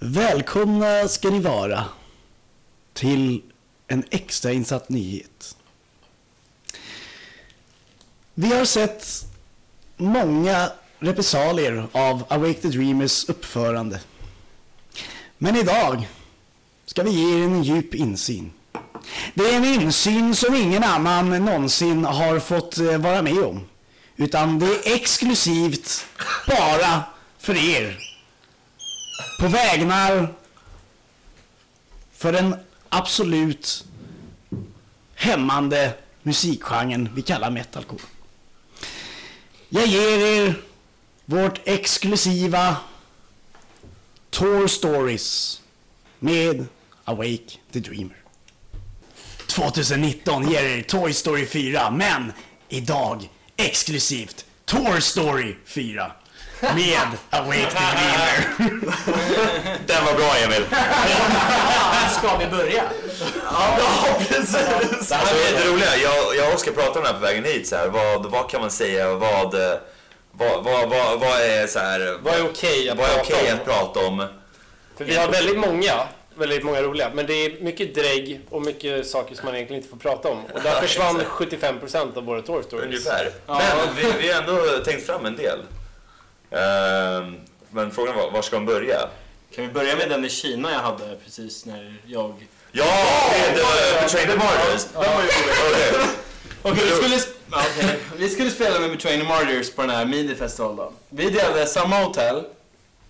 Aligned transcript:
Välkomna 0.00 1.08
ska 1.08 1.30
ni 1.30 1.40
vara 1.40 1.84
till 2.92 3.42
en 3.86 4.04
extrainsatt 4.10 4.88
nyhet. 4.88 5.56
Vi 8.34 8.54
har 8.54 8.64
sett 8.64 9.06
många 9.96 10.70
repressalier 10.98 11.86
av 11.92 12.24
Awake 12.28 12.54
the 12.54 12.68
Dreamers 12.68 13.28
uppförande. 13.28 14.00
Men 15.38 15.56
idag 15.56 16.08
ska 16.86 17.02
vi 17.02 17.10
ge 17.10 17.38
er 17.38 17.44
en 17.44 17.62
djup 17.62 17.94
insyn. 17.94 18.52
Det 19.34 19.42
är 19.42 19.56
en 19.56 19.64
insyn 19.64 20.34
som 20.34 20.54
ingen 20.54 20.84
annan 20.84 21.44
någonsin 21.44 22.04
har 22.04 22.38
fått 22.38 22.78
eh, 22.78 22.98
vara 22.98 23.22
med 23.22 23.44
om. 23.44 23.60
Utan 24.16 24.58
det 24.58 24.66
är 24.66 24.94
exklusivt 24.94 26.06
bara 26.46 27.02
för 27.38 27.54
er. 27.70 28.07
På 29.38 29.48
vägnar 29.48 30.34
för 32.12 32.32
den 32.32 32.56
absolut 32.88 33.84
hämmande 35.14 35.94
musikgenren 36.22 37.08
vi 37.14 37.22
kallar 37.22 37.50
metalcore. 37.50 38.02
Jag 39.68 39.86
ger 39.86 40.18
er 40.18 40.54
vårt 41.24 41.60
exklusiva 41.64 42.76
Tour 44.30 44.66
Stories 44.66 45.60
med 46.18 46.66
Awake 47.04 47.58
the 47.72 47.80
Dreamer. 47.80 48.16
2019 49.46 50.50
ger 50.50 50.62
er 50.62 50.82
Toy 50.82 51.12
Story 51.12 51.46
4, 51.46 51.90
men 51.90 52.32
idag 52.68 53.28
exklusivt 53.56 54.44
Tour 54.64 55.00
Story 55.00 55.54
4 55.64 56.12
med 56.60 57.08
Awake 57.30 57.70
the 57.70 57.78
Dreamer. 57.78 58.48
Den 59.86 60.04
var 60.04 60.14
bra 60.14 60.36
Emil. 60.44 60.64
Ska 62.18 62.36
vi 62.36 62.46
börja? 62.46 62.82
Ja, 63.44 63.78
precis. 64.28 65.08
Det 65.08 65.14
här 65.14 65.34
är 65.34 65.64
det 65.64 65.70
roliga. 65.72 65.96
Jag, 65.96 66.36
jag 66.36 66.48
och 66.48 66.54
Oskar 66.54 66.72
pratade 66.72 66.98
om 66.98 67.02
det 67.02 67.08
här 67.08 67.14
på 67.14 67.20
vägen 67.20 67.44
hit. 67.44 67.68
Så 67.68 67.76
här, 67.76 67.88
vad, 67.88 68.26
vad 68.30 68.50
kan 68.50 68.60
man 68.60 68.70
säga? 68.70 69.14
Vad, 69.14 69.54
vad, 70.32 70.64
vad, 70.64 70.88
vad, 70.88 71.20
vad 71.20 71.40
är 71.40 71.66
så 71.66 71.78
här, 71.78 72.18
Vad 72.22 72.34
är 72.34 72.44
okej 72.44 72.88
att 72.90 72.98
vad 72.98 73.06
är 73.10 73.14
prata 73.14 73.34
okej 73.34 73.52
om? 73.52 73.58
att 73.58 73.64
prata 73.64 74.06
om? 74.06 74.26
För 74.98 75.04
vi 75.04 75.16
har 75.16 75.28
väldigt 75.28 75.58
många, 75.58 75.92
väldigt 76.34 76.64
många 76.64 76.82
roliga, 76.82 77.10
men 77.14 77.26
det 77.26 77.32
är 77.34 77.60
mycket 77.60 77.94
drägg 77.94 78.40
och 78.50 78.62
mycket 78.62 79.06
saker 79.06 79.34
som 79.34 79.44
man 79.46 79.54
egentligen 79.54 79.82
inte 79.82 79.90
får 79.90 80.10
prata 80.10 80.28
om. 80.28 80.44
Och 80.54 80.62
där 80.62 80.80
försvann 80.80 81.20
75% 81.20 82.16
av 82.18 82.24
våra 82.24 82.42
Tour 82.42 82.62
Stories. 82.62 82.86
Ungefär. 82.86 83.30
Men 83.46 83.96
vi, 83.96 84.12
vi 84.26 84.32
har 84.32 84.42
ändå 84.42 84.84
tänkt 84.84 85.06
fram 85.06 85.26
en 85.26 85.36
del. 85.36 85.58
Ehm, 86.50 87.36
men 87.70 87.90
frågan 87.90 88.16
var, 88.16 88.30
var 88.30 88.42
ska 88.42 88.56
man 88.56 88.66
börja? 88.66 89.08
Kan 89.54 89.66
vi 89.66 89.72
börja 89.72 89.96
med 89.96 90.08
den 90.08 90.24
i 90.24 90.28
Kina 90.28 90.72
jag 90.72 90.78
hade 90.78 91.16
precis 91.24 91.64
när 91.64 92.00
jag... 92.06 92.48
Ja, 92.72 92.84
med 93.30 93.58
uh, 93.58 93.64
Betray 94.02 94.26
the 94.26 94.36
Martyrs. 94.36 94.86
Okej. 96.62 96.84
Vi, 98.16 98.28
skulle, 98.28 98.44
vi 98.44 98.50
spela 98.50 98.80
med 98.80 98.90
Between 98.90 99.20
the 99.20 99.26
Martyrs 99.26 99.70
på 99.70 99.82
den 99.82 99.90
här 99.90 100.04
minifestivalen 100.04 100.76
då. 100.76 100.92
Vi 101.08 101.30
delade 101.30 101.66
samma 101.66 102.02
hotell. 102.04 102.36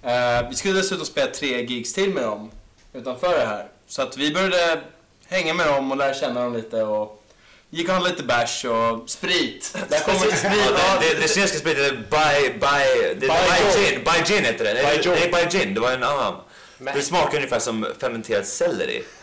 Eh, 0.02 0.48
vi 0.48 0.54
skulle 0.54 0.74
dessutom 0.74 1.06
spela 1.06 1.30
tre 1.30 1.62
gigs 1.62 1.92
till 1.92 2.14
med 2.14 2.22
dem 2.22 2.50
utanför 2.92 3.38
det 3.38 3.46
här. 3.46 3.68
Så 3.86 4.02
att 4.02 4.16
vi 4.16 4.34
började 4.34 4.80
hänga 5.26 5.54
med 5.54 5.66
dem 5.66 5.90
och 5.90 5.96
lära 5.96 6.14
känna 6.14 6.42
dem 6.42 6.56
lite 6.56 6.82
och 6.82 7.24
gick 7.70 7.88
och 7.88 7.92
handlade 7.94 8.14
lite 8.14 8.26
bärs 8.26 8.64
och 8.64 9.10
sprit. 9.10 9.76
Där 9.88 10.00
kommer 10.00 10.18
sprit. 10.36 10.72
Ja, 10.78 10.98
det, 11.00 11.14
det, 11.14 11.20
det 11.20 11.28
kinesiska 11.28 11.58
spelet 11.58 11.92
är 11.92 11.96
Bai, 12.10 12.58
Bai, 12.60 13.14
det, 13.20 13.26
Bai 13.26 13.38
Zhou. 13.72 13.82
Jin, 13.82 14.04
Bai 14.04 14.22
Jin 14.26 14.44
heter 14.44 14.64
det. 14.64 14.82
Bai 14.82 14.96
det-. 15.02 15.10
Nej, 15.10 15.28
Bai 15.32 15.46
Jin, 15.50 15.74
det 15.74 15.80
var 15.80 15.92
en 15.92 16.02
annan. 16.02 16.34
Men- 16.78 16.94
Det 16.94 17.02
smakar 17.02 17.36
ungefär 17.36 17.58
som 17.58 17.86
fermenterad 18.00 18.46
selleri. 18.46 19.04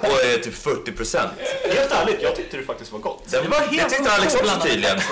Och 0.00 0.24
är 0.24 0.38
typ 0.42 0.54
40 0.62 0.92
procent. 0.92 1.32
Helt 1.64 1.92
ärligt, 1.92 2.22
jag 2.22 2.36
tyckte 2.36 2.56
det 2.56 2.62
faktiskt 2.62 2.92
var 2.92 2.98
gott. 2.98 3.22
Det, 3.30 3.40
var 3.40 3.60
helt 3.60 3.90
det 3.90 3.96
tyckte 3.96 4.12
Alex 4.12 4.34
också 4.34 4.60
tydligen. 4.60 5.00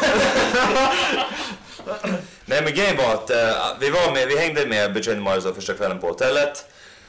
Nej 2.45 2.63
men 2.63 2.75
grejen 2.75 2.97
var 2.97 3.15
att 3.15 3.31
eh, 3.31 3.57
vi 3.81 3.91
var 3.91 4.13
med, 4.13 4.29
vi 4.29 4.39
hängde 4.39 4.67
med 4.67 5.05
the 5.05 5.15
Mars 5.17 5.45
första 5.55 5.75
kvällen 5.75 5.99
på 6.01 6.07
hotellet. 6.07 6.65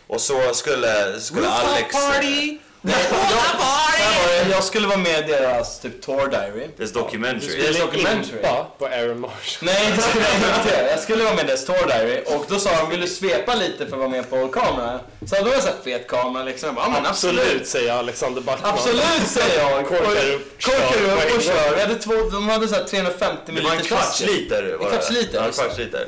Och 0.08 0.22
så 0.22 0.54
skulle, 0.54 1.20
skulle 1.20 1.48
Alex... 1.50 1.96
Nej, 1.96 2.60
jag, 2.84 4.50
jag 4.52 4.64
skulle 4.64 4.88
vara 4.88 4.98
med 4.98 5.20
i 5.20 5.32
deras 5.32 5.80
typ 5.80 6.02
tour 6.02 6.28
diary. 6.28 6.68
This 6.78 6.94
documentary. 6.94 7.58
Det 7.62 7.68
är 7.68 7.82
documentary. 7.86 8.38
Impa 8.38 8.68
på 8.78 8.86
Aaron 8.86 9.20
Marsh. 9.20 9.58
Nej, 9.60 9.94
det 9.96 10.02
skulle 10.02 10.26
jag 10.26 10.60
inte. 10.60 10.92
Jag 10.92 11.00
skulle 11.00 11.24
vara 11.24 11.36
med 11.36 11.44
i 11.44 11.48
deras 11.48 11.66
tour 11.66 11.88
diary 11.88 12.24
och 12.26 12.46
då 12.50 12.60
sa 12.60 12.70
de, 12.82 12.90
vill 12.90 13.02
du 13.02 13.08
svepa 13.08 13.56
lite 13.56 13.78
för 13.86 13.94
att 13.94 14.00
vara 14.00 14.10
med 14.10 14.30
på 14.30 14.48
kamera? 14.48 15.00
Så 15.30 15.36
då 15.36 15.44
var 15.44 15.52
jag 15.52 15.62
så 15.62 15.68
här 15.68 15.76
fet 15.84 16.08
kamera 16.08 16.44
liksom. 16.44 16.68
Jag 16.68 16.76
bara, 16.76 17.10
absolut. 17.10 17.42
Absolut, 17.42 17.68
säger 17.68 17.94
Alexander 17.94 18.42
Backman. 18.42 18.74
Absolut 18.74 19.28
säger 19.28 19.60
jag. 19.60 19.88
Korkar 19.88 20.34
upp, 20.34 20.62
Korkar 20.64 21.14
upp 21.14 21.36
och 21.38 21.42
kör. 21.44 21.76
Vi 21.76 21.82
hade 21.82 21.96
två, 21.96 22.14
de 22.32 22.50
hade 22.50 22.68
så 22.68 22.76
här 22.76 22.84
350 22.84 23.42
Det 23.46 23.52
var 23.52 23.60
en 23.60 23.64
milliliter 23.66 23.96
kvarts 23.96 24.22
liter. 24.22 24.78
En 24.82 24.90
kvarts 24.90 25.10
liter, 25.12 25.38
Ja, 25.38 25.46
en 25.46 25.52
kvarts 25.52 25.78
liter. 25.78 26.08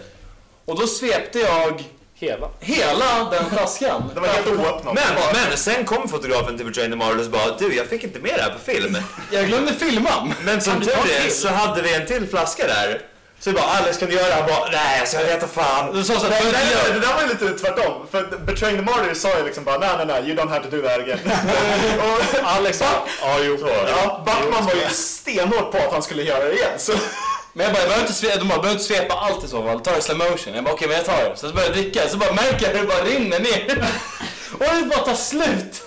Och 0.65 0.79
då 0.79 0.87
svepte 0.87 1.39
jag 1.39 1.83
Hela. 2.17 2.49
hela 2.59 3.29
den 3.31 3.49
flaskan. 3.49 4.11
Det 4.13 4.19
var 4.19 4.27
helt 4.27 4.47
oöppnat. 4.47 4.93
Men, 4.93 5.03
men 5.33 5.57
sen 5.57 5.85
kom 5.85 6.09
fotografen 6.09 6.57
till 6.57 6.73
the 6.73 6.95
Mars 6.95 7.25
och 7.25 7.31
bara 7.31 7.57
du 7.59 7.75
jag 7.75 7.87
fick 7.87 8.03
inte 8.03 8.19
med 8.19 8.31
det 8.35 8.41
här 8.41 8.49
på 8.49 8.59
film. 8.59 8.97
Jag 9.31 9.47
glömde 9.47 9.73
filma. 9.73 10.33
Men 10.45 10.61
som 10.61 10.81
tur 10.81 10.91
är 10.91 11.29
så 11.29 11.47
hade 11.47 11.81
vi 11.81 11.93
en 11.93 12.05
till 12.05 12.27
flaska 12.27 12.67
där. 12.67 13.01
Så 13.39 13.49
vi 13.49 13.55
bara 13.55 13.65
Alex 13.65 13.97
kan 13.97 14.09
du 14.09 14.15
göra 14.15 14.27
det? 14.27 14.33
Han 14.33 14.47
bara 14.47 14.69
nej 14.71 14.99
alltså 14.99 15.17
jag 15.17 15.23
vet 15.25 15.33
inte 15.33 15.47
fan. 15.47 15.95
Du 15.95 16.03
sa 16.03 16.19
så 16.19 16.27
här, 16.27 16.43
nej, 16.43 16.53
nej, 16.53 16.93
det 16.93 16.99
där 16.99 17.13
var 17.13 17.21
ju 17.21 17.27
lite 17.27 17.63
tvärtom. 17.63 18.07
För 18.11 18.37
Betraying 18.45 18.77
the 18.77 18.83
Martyrs 18.83 19.17
sa 19.17 19.37
ju 19.37 19.45
liksom 19.45 19.63
bara 19.63 19.77
nej, 19.77 19.89
nej, 19.97 20.05
nej, 20.05 20.29
you 20.29 20.37
don't 20.39 20.49
have 20.49 20.63
to 20.63 20.69
do 20.75 20.81
that 20.81 20.99
again. 20.99 21.19
och, 21.99 22.49
Alex 22.49 22.77
sa, 22.77 22.85
ja 23.21 23.37
jo. 23.41 23.67
ja, 23.87 24.23
Backman 24.25 24.65
var 24.65 24.73
ju 24.73 24.89
stenhårt 24.89 25.71
på 25.71 25.77
att 25.77 25.91
han 25.91 26.01
skulle 26.01 26.23
göra 26.23 26.43
det 26.45 26.53
igen. 26.53 26.71
Så, 26.77 26.93
Men 27.57 27.65
jag 27.65 27.73
bara, 27.73 27.79
jag 27.79 27.87
behöver 27.89 28.01
inte 28.07 28.13
svepa, 28.13 28.39
de 28.39 28.47
bara, 28.47 28.57
behöver 28.61 28.71
inte 28.71 28.83
svepa 28.83 29.13
allt 29.13 29.43
i 29.43 29.47
så 29.47 29.63
fall. 29.63 29.79
Ta 29.79 29.91
det 29.91 29.97
i 29.97 30.01
slow 30.01 30.17
motion. 30.17 30.53
Jag 30.53 30.63
bara, 30.63 30.73
okej 30.73 30.87
men 30.87 30.97
jag 30.97 31.05
tar 31.05 31.29
det. 31.29 31.37
Så 31.37 31.47
börjar 31.53 31.67
jag 31.67 31.73
dricka, 31.77 32.09
så 32.09 32.17
bara 32.17 32.33
märker 32.33 32.65
jag 32.65 32.73
hur 32.73 32.81
det 32.81 32.87
bara 32.87 33.03
rinner 33.03 33.39
ner. 33.39 33.77
Och 34.53 34.59
det 34.59 34.85
bara 34.85 34.99
tar 34.99 35.13
slut. 35.15 35.83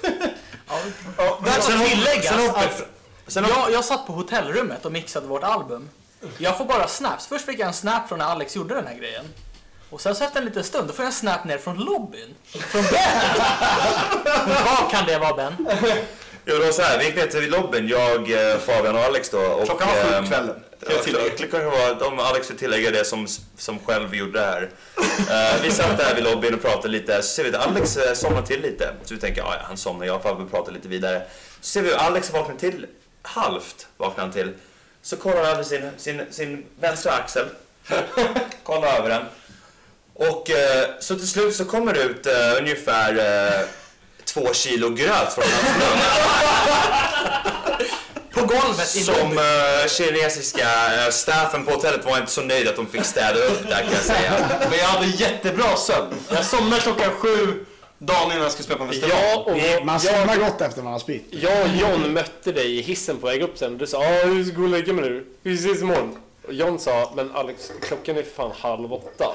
ja, 1.16 1.38
Det 1.44 1.50
ska 1.62 1.72
tilläggas 1.78 2.26
sen 2.26 2.50
att 2.50 2.82
sen 3.26 3.46
jag, 3.48 3.72
jag 3.72 3.84
satt 3.84 4.06
på 4.06 4.12
hotellrummet 4.12 4.84
och 4.84 4.92
mixade 4.92 5.26
vårt 5.26 5.42
album. 5.42 5.88
Jag 6.38 6.58
får 6.58 6.64
bara 6.64 6.88
snaps. 6.88 7.26
Först 7.26 7.46
fick 7.46 7.58
jag 7.58 7.68
en 7.68 7.74
snap 7.74 8.08
från 8.08 8.18
när 8.18 8.26
Alex 8.26 8.56
gjorde 8.56 8.74
den 8.74 8.86
här 8.86 8.94
grejen. 8.94 9.24
Och 9.90 10.00
sen 10.00 10.14
så 10.14 10.24
efter 10.24 10.38
en 10.40 10.46
liten 10.46 10.64
stund, 10.64 10.88
då 10.88 10.94
får 10.94 11.02
jag 11.02 11.06
en 11.10 11.12
snap 11.12 11.44
ner 11.44 11.58
från 11.58 11.76
lobbyn. 11.76 12.34
Från 12.44 12.82
Ben. 12.82 13.44
Vad 14.64 14.90
kan 14.90 15.06
det 15.06 15.18
vara 15.18 15.34
Ben? 15.34 15.54
Jo, 16.44 16.56
det 16.58 16.64
var 16.64 16.72
så 16.72 16.82
här, 16.82 16.98
vi 16.98 17.04
gick 17.04 17.16
ner 17.16 17.26
till 17.26 17.50
lobbyn, 17.50 17.88
jag, 17.88 18.50
eh, 18.52 18.58
Fabian 18.58 18.96
och 18.96 19.02
Alex 19.02 19.30
då. 19.30 19.38
Och, 19.38 19.64
Klockan 19.64 19.88
var 19.88 19.94
sju 19.94 20.14
ehm, 20.14 20.24
på 20.24 20.30
kvällen. 20.30 20.62
Ja, 20.80 20.96
kl- 21.04 21.36
klockan 21.36 21.64
var, 21.64 22.06
om 22.06 22.18
Alex 22.18 22.50
vill 22.50 22.58
tillägga 22.58 22.90
det 22.90 23.04
som, 23.04 23.26
som 23.56 23.78
själv 23.78 24.14
gjorde 24.14 24.38
det 24.40 24.46
här. 24.46 24.70
Eh, 25.30 25.62
vi 25.62 25.70
satt 25.70 25.98
där 25.98 26.14
vid 26.14 26.24
lobbyn 26.24 26.54
och 26.54 26.62
pratade 26.62 26.88
lite, 26.88 27.22
så 27.22 27.28
ser 27.28 27.44
vi 27.44 27.56
att 27.56 27.66
Alex 27.66 27.96
uh, 27.96 28.02
somnade 28.14 28.46
till 28.46 28.62
lite. 28.62 28.94
Så 29.04 29.14
vi 29.14 29.20
tänker, 29.20 29.40
ja 29.40 29.54
han 29.62 29.76
somnar, 29.76 30.06
jag 30.06 30.22
får 30.22 30.34
väl 30.34 30.48
prata 30.48 30.70
lite 30.70 30.88
vidare. 30.88 31.22
Så 31.60 31.66
ser 31.66 31.82
vi 31.82 31.94
att 31.94 32.00
Alex 32.00 32.32
vaknar 32.32 32.56
till, 32.56 32.86
halvt 33.22 33.86
vaknar 33.96 34.24
han 34.24 34.32
till. 34.32 34.52
Så 35.02 35.16
kollar 35.16 35.36
han 35.36 35.46
över 35.46 35.62
sin, 35.62 35.90
sin, 35.96 36.22
sin 36.30 36.66
vänstra 36.80 37.12
axel. 37.12 37.46
kollar 38.62 38.98
över 38.98 39.08
den. 39.08 39.22
Och 40.14 40.50
eh, 40.50 40.88
så 41.00 41.14
till 41.14 41.28
slut 41.28 41.56
så 41.56 41.64
kommer 41.64 41.92
det 41.94 42.02
ut 42.02 42.26
eh, 42.26 42.56
ungefär 42.58 43.66
två 44.24 44.52
kilo 44.52 44.90
gröt 44.90 45.32
från 45.32 45.44
hans 45.44 45.78
mun. 45.78 45.98
På 48.40 48.46
golvet 48.46 48.96
i 48.96 49.00
Som 49.00 49.32
uh, 49.32 49.88
kinesiska 49.88 50.64
uh, 50.64 51.10
staffen 51.10 51.64
på 51.64 51.70
hotellet 51.70 52.04
var 52.04 52.18
inte 52.18 52.32
så 52.32 52.42
nöjda 52.42 52.70
att 52.70 52.76
de 52.76 52.86
fick 52.86 53.04
städa 53.04 53.38
upp 53.38 53.68
där 53.68 53.80
kan 53.82 53.92
jag 53.92 54.02
säga. 54.02 54.32
Men 54.70 54.78
jag 54.78 54.86
hade 54.86 55.06
jättebra 55.06 55.76
sömn. 55.76 56.14
Jag 56.30 56.44
somnade 56.44 56.82
klockan 56.82 57.10
sju 57.10 57.64
dagen 57.98 58.24
innan 58.30 58.42
jag 58.42 58.52
skulle 58.52 58.64
spela 58.64 58.78
på 58.78 58.84
en 58.84 58.90
festival. 58.90 59.18
Ja, 59.22 59.36
och 59.78 59.86
Man 59.86 60.00
somnar 60.00 60.36
gott 60.36 60.60
efter 60.60 60.82
man 60.82 60.92
har 60.92 61.00
spytt. 61.00 61.26
jag 61.30 61.62
och 61.62 61.68
John 61.80 62.12
mötte 62.12 62.52
dig 62.52 62.78
i 62.78 62.82
hissen 62.82 63.16
på 63.18 63.26
väg 63.26 63.42
upp 63.42 63.58
sen. 63.58 63.78
Du 63.78 63.86
sa, 63.86 64.04
ja, 64.04 64.10
jag 64.10 64.46
ska 64.46 64.56
gå 64.56 64.62
och 64.62 64.68
lägga 64.68 64.92
mig 64.92 65.10
nu. 65.10 65.24
Vi 65.42 65.54
ses 65.54 65.80
imorgon. 65.82 66.16
Och 66.46 66.54
John 66.54 66.78
sa, 66.78 67.12
men 67.16 67.36
Alex, 67.36 67.72
klockan 67.82 68.16
är 68.16 68.24
fan 68.36 68.52
halv 68.60 68.92
åtta. 68.92 69.24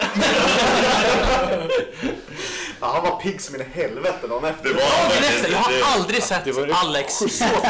ja, 2.83 2.91
han 2.93 3.03
var 3.03 3.19
pigg 3.21 3.41
som 3.41 3.55
in 3.55 3.61
i 3.61 3.65
helvete 3.79 4.27
dagen 4.27 4.45
efter. 4.45 4.63
Det 4.69 4.73
var 4.73 4.81
Dagen 4.81 5.23
efter, 5.23 5.51
jag 5.51 5.65
det- 5.69 5.83
har 5.83 5.93
aldrig 5.99 6.23
sett 6.23 6.45
det 6.45 6.51
var 6.51 6.67
det 6.67 6.73
Alex 6.75 7.13
så 7.13 7.25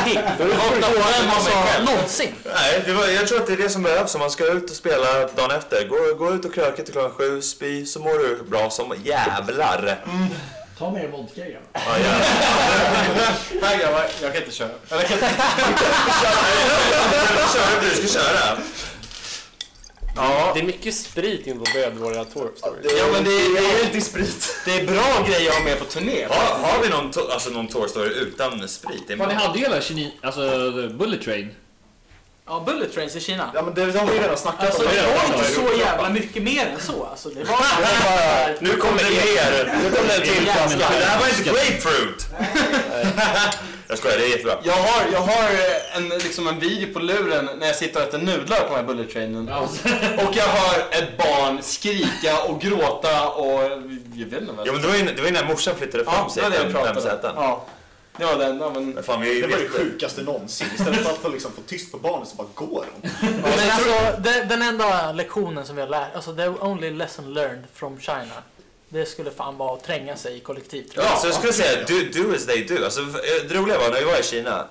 pigg. 0.05 0.19
Vakna 0.39 0.87
på 0.87 0.93
den 0.93 1.29
alltså, 1.29 1.51
någonsin. 1.85 2.33
Nej, 2.45 2.83
det 2.85 2.93
var, 2.93 3.07
jag 3.07 3.27
tror 3.27 3.39
att 3.41 3.47
det 3.47 3.53
är 3.53 3.57
det 3.57 3.69
som 3.69 3.83
behövs 3.83 4.15
om 4.15 4.19
man 4.21 4.31
ska 4.31 4.45
ut 4.51 4.69
och 4.69 4.75
spela 4.75 5.27
dagen 5.35 5.51
efter. 5.51 5.87
Gå, 5.87 6.13
gå 6.25 6.33
ut 6.33 6.45
och 6.45 6.53
kröka 6.53 6.83
till 6.83 6.93
klockan 6.93 7.11
sju, 7.11 7.41
spy, 7.41 7.85
så 7.85 7.99
mår 7.99 8.17
du 8.19 8.43
bra 8.43 8.69
som 8.69 8.93
jävlar. 9.03 9.99
Ta 10.79 10.91
mer 10.91 11.07
vodka 11.07 11.41
grabbar. 11.41 11.97
Ja. 11.99 12.13
Nej 13.61 13.77
grabbar, 13.77 14.05
jag 14.21 14.33
kan 14.33 14.41
inte 14.43 14.55
köra. 14.55 14.69
Eller 14.89 15.01
jag 15.01 15.07
kan 15.07 15.17
inte... 15.17 15.29
Kör 17.53 17.81
du, 17.81 17.89
du 18.01 18.07
ska 18.07 18.19
köra. 18.19 18.57
Ja, 20.15 20.51
Det 20.53 20.59
är 20.59 20.63
mycket 20.63 20.95
sprit 20.95 21.47
involverad 21.47 21.93
i 21.93 21.97
våra 21.97 22.25
tour 22.25 22.51
stories. 22.55 22.91
ja 22.99 23.05
men 23.13 23.23
det, 23.23 23.29
det, 23.29 23.53
Det 23.53 23.59
är 23.59 23.79
är, 23.79 23.85
inte 23.85 24.01
sprit. 24.01 24.55
det 24.65 24.79
är 24.79 24.85
bra 24.85 25.25
grejer 25.27 25.49
att 25.49 25.55
ha 25.57 25.63
med 25.63 25.79
på 25.79 25.85
turné. 25.85 26.23
Har, 26.29 26.67
har 26.69 26.83
vi 26.83 26.89
någon, 26.89 27.11
to- 27.11 27.31
alltså 27.31 27.49
någon 27.49 27.67
tour 27.67 27.87
story 27.87 28.09
utan 28.09 28.67
sprit? 28.67 29.03
Det 29.07 29.13
är 29.13 29.17
Fan, 29.17 29.27
ni 29.27 29.33
hade 29.33 29.59
ju 29.59 29.65
hela 29.65 29.81
Kini, 29.81 30.13
alltså 30.21 30.71
Bullet 30.99 31.21
Train. 31.21 31.49
Ja, 32.47 32.63
Bullet 32.65 32.93
Trains 32.93 33.15
i 33.15 33.19
Kina. 33.19 33.51
Ja 33.53 33.61
men 33.61 33.73
det 33.73 33.81
har 33.99 34.07
vi 34.07 34.19
redan 34.19 34.37
snackat 34.37 34.65
Alltså 34.65 34.81
om. 34.81 34.89
det 34.95 35.01
var 35.01 35.23
är 35.23 35.37
inte 35.37 35.51
så 35.53 35.79
jävla 35.79 36.09
mycket 36.09 36.43
mer 36.43 36.65
än 36.65 36.79
så. 36.79 37.03
Alltså, 37.11 37.29
det 37.35 37.43
var 37.43 38.61
Nu 38.61 38.75
kommer 38.75 38.97
det 38.97 39.09
mer! 39.09 39.79
Nu 39.83 39.89
kommer 39.95 40.07
det 40.07 40.15
en 40.15 40.21
till 40.21 40.43
flaska. 40.51 40.77
Det 40.99 41.05
här 41.05 41.19
var 41.19 41.27
inte 41.27 41.43
grapefruit! 41.43 42.25
jag 43.87 43.97
skojar, 43.97 44.17
det 44.17 44.25
är 44.25 44.29
jättebra. 44.29 44.57
Jag 44.63 44.73
har, 44.73 45.11
jag 45.11 45.19
har 45.19 45.43
eh, 45.43 45.97
en, 45.97 46.09
liksom 46.09 46.47
en 46.47 46.59
video 46.59 46.93
på 46.93 46.99
luren 46.99 47.49
när 47.57 47.67
jag 47.67 47.75
sitter 47.75 48.01
och 48.01 48.07
äter 48.07 48.17
nudlar 48.17 48.59
på 48.59 48.65
den 48.65 48.75
här 48.75 48.83
bullet 48.83 49.11
trainen. 49.13 49.49
Och 50.27 50.35
jag 50.35 50.43
hör 50.43 50.79
ett 50.91 51.17
barn 51.17 51.59
skrika 51.61 52.43
och 52.47 52.61
gråta 52.61 53.29
och 53.29 53.63
jag 54.13 54.25
vet 54.25 54.41
inte 54.41 54.53
vad. 54.53 54.67
Ja 54.67 54.71
men 54.71 54.81
det 54.81 54.87
var 54.87 54.95
ju, 54.95 55.03
det 55.03 55.21
var 55.21 55.27
ju 55.27 55.33
när 55.33 55.45
morsan 55.45 55.75
flyttade 55.75 56.03
fram 56.03 56.13
Ja, 56.17 56.23
det 56.25 56.31
sig 56.31 56.43
var 56.43 56.49
det 56.49 56.55
jag 56.57 56.71
pratade 56.71 57.29
om. 57.29 57.33
Ja, 57.35 57.65
det 58.17 58.25
var 58.25 58.37
den. 58.37 58.59
Ja, 58.59 58.71
men, 58.73 58.89
Men 58.89 59.03
fan, 59.03 59.21
vi 59.21 59.29
är 59.29 59.33
ju 59.33 59.41
Det 59.41 59.47
var 59.47 59.57
det 59.57 59.69
sjukaste 59.69 60.21
någonsin. 60.21 60.67
Istället 60.75 60.99
för 60.99 61.11
att 61.11 61.17
få, 61.17 61.29
liksom, 61.29 61.51
få 61.51 61.61
tyst 61.61 61.91
på 61.91 61.97
barnen 61.97 62.25
så 62.25 62.35
bara 62.35 62.47
går 62.53 62.85
de. 63.01 63.09
Men 63.21 63.71
alltså, 63.71 64.21
det, 64.21 64.45
den 64.49 64.61
enda 64.61 65.11
lektionen 65.11 65.65
som 65.65 65.75
vi 65.75 65.81
har 65.81 65.89
lärt, 65.89 66.15
alltså 66.15 66.35
the 66.35 66.47
only 66.47 66.91
lesson 66.91 67.33
learned 67.33 67.63
from 67.73 67.99
China, 67.99 68.33
det 68.93 69.05
skulle 69.05 69.31
fan 69.31 69.57
vara 69.57 69.73
att 69.73 69.83
tränga 69.83 70.17
sig 70.17 70.37
i 70.37 70.39
kollektivtrafik. 70.39 71.11
Ja, 71.11 71.17
så 71.17 71.27
jag 71.27 71.35
skulle 71.35 71.53
säga 71.53 71.85
do, 71.87 72.23
do 72.23 72.35
as 72.35 72.45
they 72.45 72.63
do. 72.63 72.83
Alltså, 72.83 73.01
det 73.47 73.55
roliga 73.55 73.77
var 73.79 73.89
när 73.89 73.99
vi 73.99 74.05
var 74.05 74.19
i 74.19 74.23
Kina. 74.23 74.67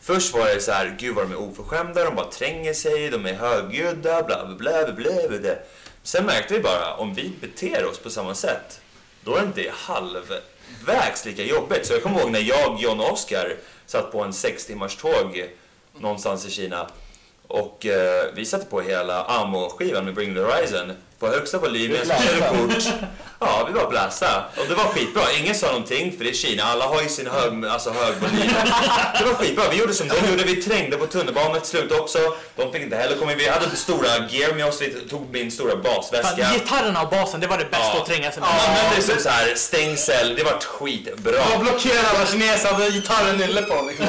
Först 0.00 0.34
var 0.34 0.46
det 0.46 0.60
så 0.60 0.72
här, 0.72 0.96
gud 0.98 1.14
vad 1.14 1.24
de 1.24 1.32
är 1.32 1.40
oförskämda, 1.40 2.04
de 2.04 2.14
bara 2.14 2.30
tränger 2.30 2.74
sig, 2.74 3.10
de 3.10 3.26
är 3.26 3.34
högljudda, 3.34 4.22
bla 4.22 4.46
bla 4.46 4.54
bla 4.54 4.84
bla 4.84 4.92
bla. 4.92 5.28
bla, 5.28 5.38
bla. 5.38 5.54
Sen 6.02 6.26
märkte 6.26 6.54
vi 6.54 6.60
bara, 6.60 6.94
om 6.94 7.14
vi 7.14 7.32
beter 7.40 7.86
oss 7.86 7.98
på 7.98 8.10
samma 8.10 8.34
sätt, 8.34 8.80
då 9.24 9.36
är 9.36 9.40
det 9.40 9.46
inte 9.46 9.70
halvvägs 9.74 11.24
lika 11.24 11.42
jobbigt. 11.42 11.86
Så 11.86 11.92
jag 11.92 12.02
kommer 12.02 12.20
ihåg 12.20 12.30
när 12.30 12.40
jag, 12.40 12.80
John 12.80 13.00
och 13.00 13.12
Oscar 13.12 13.56
satt 13.86 14.12
på 14.12 14.22
en 14.22 14.32
sex 14.32 14.66
timmars 14.66 14.96
tåg 14.96 15.50
någonstans 15.98 16.46
i 16.46 16.50
Kina. 16.50 16.90
Och 17.46 17.86
eh, 17.86 18.26
vi 18.34 18.44
satte 18.44 18.66
på 18.66 18.80
hela 18.80 19.24
Amo-skivan 19.24 20.04
med 20.04 20.14
Bring 20.14 20.34
the 20.34 20.40
Horizon 20.40 20.92
på 21.20 21.28
högsta 21.28 21.58
volym, 21.58 21.92
jag 21.96 22.06
körde 22.06 22.48
kort. 22.48 22.84
Ja, 23.42 23.64
vi 23.68 23.72
bara 23.74 23.88
bläsa. 23.90 24.44
Och 24.56 24.64
det 24.68 24.74
var 24.74 24.84
skitbra. 24.84 25.22
Ingen 25.40 25.54
sa 25.54 25.66
någonting, 25.66 26.16
för 26.16 26.24
det 26.24 26.30
är 26.30 26.34
Kina. 26.34 26.62
Alla 26.64 26.84
har 26.86 27.02
ju 27.02 27.08
sin 27.08 27.26
hög, 27.26 27.64
alltså 27.66 27.90
hög 27.90 28.14
volym. 28.20 28.50
Det 29.18 29.24
var 29.24 29.34
skitbra. 29.34 29.64
Vi 29.70 29.76
gjorde 29.76 29.94
som 29.94 30.08
de 30.08 30.14
gjorde. 30.30 30.44
Vi 30.44 30.62
trängde 30.62 30.96
på 30.96 31.06
tunnelbanan 31.06 31.60
till 31.60 31.70
slut 31.70 31.92
också. 31.92 32.18
De 32.56 32.72
fick 32.72 32.82
inte 32.82 32.96
heller 32.96 33.16
komma 33.16 33.32
in. 33.32 33.38
Vi 33.38 33.48
hade 33.48 33.76
stora 33.76 34.08
gear 34.28 34.54
med 34.54 34.66
oss. 34.66 34.80
Vi 34.82 34.90
tog 35.10 35.28
min 35.32 35.50
stora 35.50 35.76
basväska. 35.76 36.44
Fan, 36.44 36.52
gitarrerna 36.54 37.02
och 37.02 37.08
basen, 37.10 37.40
det 37.40 37.46
var 37.46 37.58
det 37.58 37.64
bästa 37.70 37.86
Ja. 37.94 38.00
att 38.00 38.06
tränga 38.06 38.32
sig 38.32 38.42
Ja, 38.42 38.48
med. 38.52 38.68
man 38.68 38.84
använde 38.86 39.02
som 39.06 39.18
så 39.22 39.28
här 39.28 39.54
stängsel. 39.54 40.34
Det 40.36 40.42
var 40.44 40.58
skitbra. 40.60 41.32
jag 41.50 41.60
blockerade 41.60 42.08
alla 42.16 42.26
kineser, 42.26 42.72
hade 42.72 42.90
gitarren 42.90 43.36
nylle 43.36 43.62
på. 43.62 43.84
Liksom. 43.88 44.06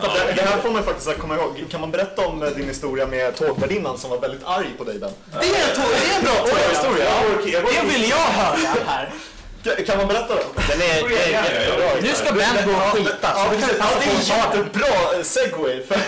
Det, 0.00 0.32
det 0.36 0.42
här 0.42 0.58
får 0.62 0.70
man 0.70 0.84
faktiskt 0.84 1.08
att 1.08 1.18
komma 1.18 1.34
ihåg. 1.34 1.64
Kan 1.70 1.80
man 1.80 1.90
berätta 1.90 2.26
om 2.26 2.42
eh, 2.42 2.48
din 2.48 2.68
historia 2.68 3.06
med 3.06 3.36
tågvärdinnan 3.36 3.98
som 3.98 4.10
var 4.10 4.18
väldigt 4.18 4.44
arg 4.44 4.66
på 4.78 4.84
dig 4.84 4.98
Ben? 4.98 5.10
Det 5.30 5.36
är 5.36 5.42
en, 5.42 5.50
det 5.50 6.12
är 6.12 6.16
en 6.18 6.24
bra 6.24 6.53
tåghistoria. 6.54 7.10
Det 7.44 7.86
vill 7.92 8.10
jag 8.10 8.16
höra 8.16 8.56
här. 8.86 9.10
Kan- 9.86 9.96
man 9.98 10.06
berätta 10.08 10.34
då? 10.34 10.42
Den 10.68 10.82
är, 10.82 11.10
jättebra. 11.30 11.90
Nu 12.02 12.08
ska 12.14 12.32
Ben 12.32 12.66
gå 12.66 12.72
och 12.72 12.78
skita. 12.92 13.16
Ja. 13.22 13.46
Ja, 13.78 13.86
det 14.00 14.06
är 14.06 14.14
en 14.14 14.20
jättebra 14.56 15.24
segway. 15.24 15.82
För 15.86 15.98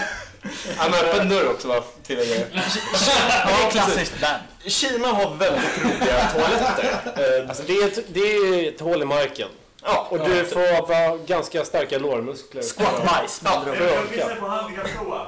Han 0.76 0.92
har 0.92 1.04
öppen 1.04 1.28
dörr 1.28 1.48
också, 1.50 1.68
va? 1.68 1.82
tillägger 2.06 2.34
jag. 2.34 2.46
Det 2.52 3.66
är 3.66 3.70
klassiskt 3.70 4.12
Ben. 4.20 4.70
Kina 4.70 5.08
har 5.08 5.34
väldigt 5.34 5.78
roliga 5.84 6.28
toaletter. 6.34 6.96
Eh, 7.42 7.48
Alltså 7.48 7.62
det 7.66 7.72
är, 7.72 7.86
ett, 7.86 7.98
det 8.08 8.20
är 8.20 8.68
ett 8.68 8.80
hål 8.80 9.02
i 9.02 9.04
marken. 9.04 9.48
Ja, 9.84 10.06
Och 10.10 10.18
du 10.28 10.44
får 10.44 10.88
vara 10.88 11.16
ganska 11.16 11.64
starka 11.64 11.98
lårmuskler. 11.98 12.62
Squat-bajs 12.62 13.42
med 13.42 13.52
andra 13.52 13.70
ord. 13.72 14.40
på 14.40 14.46
handikapptoa. 14.48 15.26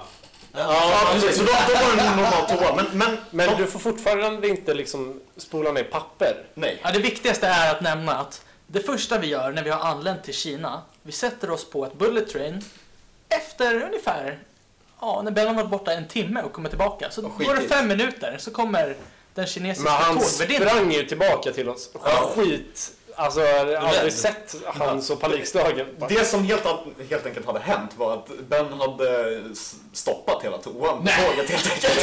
Ja, 0.53 1.09
precis. 1.13 1.37
Så 1.37 1.43
då, 1.43 1.53
då 1.69 1.75
var 1.75 1.97
det 1.97 2.03
en 2.03 2.17
normal 2.17 2.49
toa. 2.49 2.75
Men, 2.77 2.87
men, 2.93 3.17
Men 3.31 3.57
du 3.59 3.67
får 3.67 3.79
fortfarande 3.79 4.49
inte 4.49 4.75
liksom 4.75 5.21
spola 5.37 5.73
ner 5.73 5.85
papper. 5.85 6.45
nej. 6.55 6.81
Ja, 6.85 6.91
det 6.91 6.99
viktigaste 6.99 7.47
är 7.47 7.75
att 7.75 7.81
nämna 7.81 8.15
att 8.15 8.43
det 8.67 8.81
första 8.81 9.19
vi 9.19 9.27
gör 9.27 9.53
när 9.53 9.63
vi 9.63 9.71
har 9.71 9.81
anlänt 9.91 10.25
till 10.25 10.35
Kina, 10.35 10.83
vi 11.03 11.13
sätter 11.13 11.51
oss 11.51 11.71
på 11.71 11.85
ett 11.87 11.95
bullet 11.95 12.29
train 12.31 12.65
efter 13.29 13.83
ungefär, 13.83 14.39
ja, 15.01 15.23
när 15.23 15.31
Ben 15.31 15.47
har 15.47 15.55
varit 15.55 15.71
borta 15.71 15.93
en 15.93 16.09
timme 16.09 16.43
och 16.43 16.53
kommer 16.53 16.69
tillbaka. 16.69 17.11
Så 17.11 17.23
går 17.23 17.31
det 17.39 17.47
skitigt. 17.47 17.73
fem 17.73 17.89
minuter 17.89 18.37
så 18.39 18.51
kommer 18.51 18.97
den 19.35 19.47
kinesiska 19.47 19.91
Men 19.91 20.03
han 20.03 20.19
tågvärdinnan. 20.19 20.69
sprang 20.69 20.93
ju 20.93 21.03
tillbaka 21.07 21.53
till 21.53 21.69
oss. 21.69 21.91
Skit. 22.37 22.93
Alltså 23.21 23.41
jag 23.41 23.81
har 23.81 23.89
aldrig 23.89 24.13
sett 24.13 24.55
han 24.67 25.03
så 25.03 25.17
panikslagen. 25.17 25.87
Det 26.09 26.25
som 26.25 26.45
helt, 26.45 26.65
helt 27.11 27.27
enkelt 27.27 27.47
hade 27.47 27.59
hänt 27.61 27.91
var 27.97 28.15
att 28.15 28.29
Ben 28.49 28.73
hade 28.73 29.43
stoppat 29.93 30.45
hela 30.45 30.59
toan 30.59 30.99
på 30.99 31.11
tåget 31.11 31.51
helt 31.51 31.73
enkelt. 31.73 31.97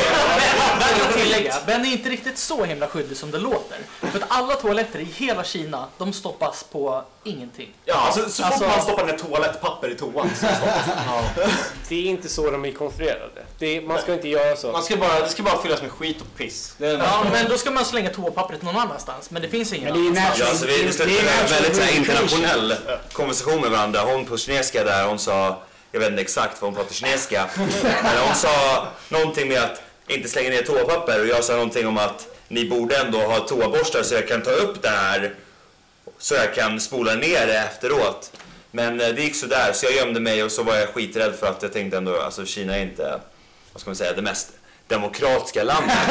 Värt 0.79 1.09
att 1.09 1.13
tillägga, 1.13 1.55
Ben 1.65 1.85
är 1.85 1.91
inte 1.91 2.09
riktigt 2.09 2.37
så 2.37 2.63
himla 2.63 2.87
skyldig 2.87 3.17
som 3.17 3.31
det 3.31 3.37
låter. 3.39 3.77
För 4.01 4.19
att 4.19 4.25
alla 4.27 4.55
toaletter 4.55 4.99
i 4.99 5.03
hela 5.03 5.43
Kina, 5.43 5.87
de 5.97 6.13
stoppas 6.13 6.63
på 6.63 7.03
ingenting. 7.25 7.69
Ja, 7.85 7.95
alltså, 7.95 8.29
så 8.29 8.43
fort 8.43 8.51
Alltså- 8.51 8.67
man 8.67 8.81
stoppar 8.81 9.05
ner 9.05 9.17
toalettpapper 9.17 9.89
i 9.89 9.95
toan 9.95 10.29
så 10.39 10.45
stoppas 10.55 11.49
Det 11.89 11.95
är 11.95 12.05
inte 12.05 12.29
så 12.29 12.51
de 12.51 12.65
är 12.65 12.71
konstruerade. 12.71 13.45
Det 13.59 13.77
är, 13.77 13.81
man 13.81 14.01
ska 14.01 14.13
inte 14.13 14.27
göra 14.29 14.55
så. 14.55 14.71
Man 14.71 14.83
ska 14.83 14.97
bara, 14.97 15.19
det 15.19 15.29
ska 15.29 15.43
bara 15.43 15.61
fyllas 15.61 15.81
med 15.81 15.91
skit 15.91 16.21
och 16.21 16.37
piss. 16.37 16.75
Det 16.77 16.87
är 16.87 16.91
den 16.91 16.99
Ja, 16.99 17.25
men 17.31 17.49
då 17.49 17.57
ska 17.57 17.71
man 17.71 17.85
slänga 17.85 18.09
toapappret 18.09 18.61
någon 18.61 18.75
annanstans. 18.77 19.31
Men 19.31 19.41
det 19.41 19.47
finns 19.49 19.73
ingen 19.73 19.93
Men 19.93 20.13
det 20.13 20.19
är 20.19 20.21
annanstans. 20.21 20.39
Ja, 20.39 20.49
alltså 20.49 20.65
vi, 20.65 20.73
slutade 20.73 21.11
med 21.11 21.41
en 21.43 21.63
väldigt 21.63 21.81
här, 21.81 21.97
internationell 21.97 22.75
konversation 23.13 23.61
med 23.61 23.71
varandra. 23.71 24.01
Hon 24.01 24.25
på 24.25 24.37
kinesiska 24.37 24.83
där, 24.83 25.07
hon 25.07 25.19
sa, 25.19 25.63
jag 25.91 25.99
vet 25.99 26.09
inte 26.09 26.21
exakt 26.21 26.61
vad 26.61 26.71
hon 26.71 26.75
pratar 26.75 26.93
kinesiska, 26.93 27.49
men 28.03 28.17
hon 28.27 28.35
sa 28.35 28.87
någonting 29.09 29.47
med 29.47 29.63
att 29.63 29.81
inte 30.07 30.29
slänga 30.29 30.49
ner 30.49 30.61
toapapper 30.61 31.21
och 31.21 31.27
jag 31.27 31.43
sa 31.43 31.53
någonting 31.53 31.87
om 31.87 31.97
att 31.97 32.27
ni 32.47 32.69
borde 32.69 32.97
ändå 32.97 33.19
ha 33.19 33.39
toaborstar 33.39 34.03
så 34.03 34.15
jag 34.15 34.27
kan 34.27 34.41
ta 34.41 34.51
upp 34.51 34.81
det 34.81 34.89
här 34.89 35.35
så 36.25 36.35
jag 36.35 36.53
kan 36.53 36.79
spola 36.79 37.15
ner 37.15 37.47
det 37.47 37.57
efteråt. 37.57 38.31
Men 38.71 39.01
eh, 39.01 39.07
det 39.07 39.21
gick 39.21 39.35
så 39.35 39.45
där 39.45 39.73
så 39.73 39.85
jag 39.85 39.93
gömde 39.93 40.19
mig 40.19 40.43
och 40.43 40.51
så 40.51 40.63
var 40.63 40.75
jag 40.75 40.89
skiträdd 40.89 41.35
för 41.35 41.47
att 41.47 41.63
jag 41.63 41.73
tänkte 41.73 41.97
ändå, 41.97 42.21
alltså 42.21 42.45
Kina 42.45 42.77
är 42.77 42.81
inte, 42.81 43.19
vad 43.73 43.81
ska 43.81 43.89
man 43.89 43.95
säga, 43.95 44.13
det 44.13 44.21
mest 44.21 44.49
demokratiska 44.87 45.63
landet. 45.63 45.97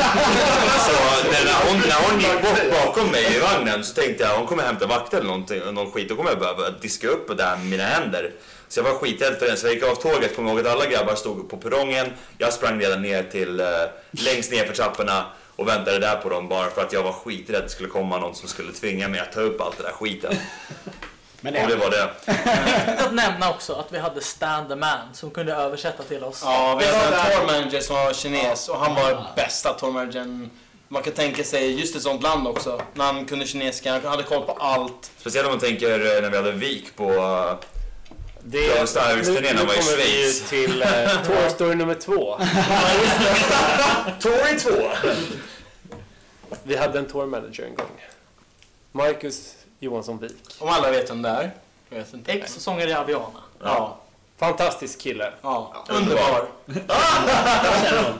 så 0.87 0.93
när 1.31 1.45
när 1.45 1.71
hon, 1.71 1.81
när 1.89 2.11
hon 2.11 2.21
gick 2.21 2.43
bort 2.43 2.85
bakom 2.85 3.11
mig 3.11 3.37
i 3.37 3.39
vagnen 3.39 3.85
så 3.85 3.95
tänkte 3.95 4.25
jag 4.25 4.39
hon 4.39 4.47
kommer 4.47 4.63
hämta 4.63 4.87
vakter 4.87 5.17
eller 5.17 5.27
någonting, 5.27 5.61
någon 5.73 5.93
skit. 5.93 6.09
Då 6.09 6.17
kommer 6.17 6.31
jag 6.31 6.39
behöva 6.39 6.71
diska 6.71 7.09
upp 7.09 7.29
det 7.29 7.35
där 7.35 7.57
med 7.57 7.67
mina 7.67 7.85
händer. 7.85 8.31
Så 8.69 8.81
jag 8.81 8.85
var 8.85 8.95
skiträdd 8.95 9.35
för 9.39 9.47
den. 9.47 9.57
Så 9.57 9.67
jag 9.67 9.75
gick 9.75 9.85
av 9.85 9.95
tåget, 9.95 10.37
kommer 10.37 10.51
ihåg 10.51 10.61
att 10.61 10.67
alla 10.67 10.87
grabbar 10.87 11.15
stod 11.15 11.51
på 11.51 11.57
perrongen. 11.57 12.07
Jag 12.39 12.53
sprang 12.53 12.81
redan 12.81 13.03
ner 13.03 13.23
till 13.23 13.61
eh, 13.61 13.67
längst 14.11 14.51
ner 14.51 14.65
för 14.65 14.75
trapporna 14.75 15.27
och 15.57 15.69
väntade 15.69 15.99
där 15.99 16.17
på 16.17 16.29
dem 16.29 16.49
bara 16.49 16.71
för 16.71 16.83
att 16.83 16.93
jag 16.93 17.03
var 17.03 17.13
skiträdd 17.13 17.57
att 17.57 17.65
det 17.65 17.71
skulle 17.71 17.89
komma 17.89 18.19
någon 18.19 18.35
som 18.35 18.49
skulle 18.49 18.73
tvinga 18.73 19.09
mig 19.09 19.21
att 19.21 19.33
ta 19.33 19.41
upp 19.41 19.61
allt 19.61 19.77
det 19.77 19.83
där 19.83 19.93
skiten. 19.93 20.37
Men 21.41 21.57
Och 21.57 21.69
det 21.69 21.77
var 21.77 21.91
det. 21.91 22.11
Viktigt 22.27 23.07
att 23.07 23.15
nämna 23.15 23.51
också 23.51 23.73
att 23.73 23.93
vi 23.93 23.99
hade 23.99 24.21
Stan 24.21 24.69
the 24.69 24.77
Man 24.77 25.15
som 25.15 25.31
kunde 25.31 25.55
översätta 25.55 26.03
till 26.03 26.25
oss. 26.25 26.43
Ja, 26.45 26.77
vi 26.81 26.87
hade 26.87 27.17
en 27.17 27.37
tour 27.37 27.47
manager 27.47 27.81
som 27.81 27.97
var 27.97 28.13
kines 28.13 28.69
och 28.69 28.79
han 28.79 28.95
var 28.95 29.27
bästa 29.37 29.73
tour 29.73 29.93
managern 29.93 30.51
man 30.89 31.03
kan 31.03 31.13
tänka 31.13 31.45
sig 31.45 31.81
just 31.81 31.97
ett 31.97 32.03
sånt 32.03 32.23
land 32.23 32.47
också. 32.47 32.83
När 32.95 33.05
han 33.05 33.25
kunde 33.25 33.47
kinesiska, 33.47 33.93
han 33.93 34.05
hade 34.05 34.23
koll 34.23 34.43
på 34.43 34.53
allt. 34.53 35.11
Speciellt 35.19 35.47
om 35.47 35.53
man 35.53 35.61
tänker 35.61 36.17
eh, 36.17 36.23
när 36.23 36.31
vi 36.31 36.37
hade 36.37 36.53
Vik 36.53 36.97
på... 36.97 37.05
eh, 38.45 38.51
Det, 38.51 38.67
Ja, 38.67 38.87
Star 38.87 39.17
Wars-turnén 39.17 39.57
nu 39.57 39.65
var 39.65 39.75
i 39.75 39.79
kommer 39.79 39.97
vi 39.97 40.23
ju 40.23 40.33
Schweiz. 40.33 40.49
till 40.49 40.83
uh, 40.83 41.23
Tour 41.27 41.49
Story 41.49 41.75
nummer 41.75 41.95
två. 41.95 42.39
Tory 44.21 44.59
2! 44.59 44.71
Vi 46.63 46.77
hade 46.77 46.99
en 46.99 47.07
tour 47.07 47.27
manager 47.27 47.65
en 47.65 47.75
gång. 47.75 48.01
Marcus 48.93 49.55
Johansson 49.79 50.19
Wik. 50.19 50.33
Om 50.59 50.69
alla 50.69 50.91
vet 50.91 51.11
vem 51.11 51.23
det 51.23 51.29
är. 51.29 51.51
Jag 51.91 51.99
vet 51.99 52.15
inte. 52.15 52.33
Ex-sångare 52.33 52.91
i 52.91 52.95
Aviana. 52.95 53.41
Ja. 53.63 53.99
Fantastisk 54.39 55.01
kille. 55.01 55.33
ja. 55.43 55.85
Underbar. 55.89 56.49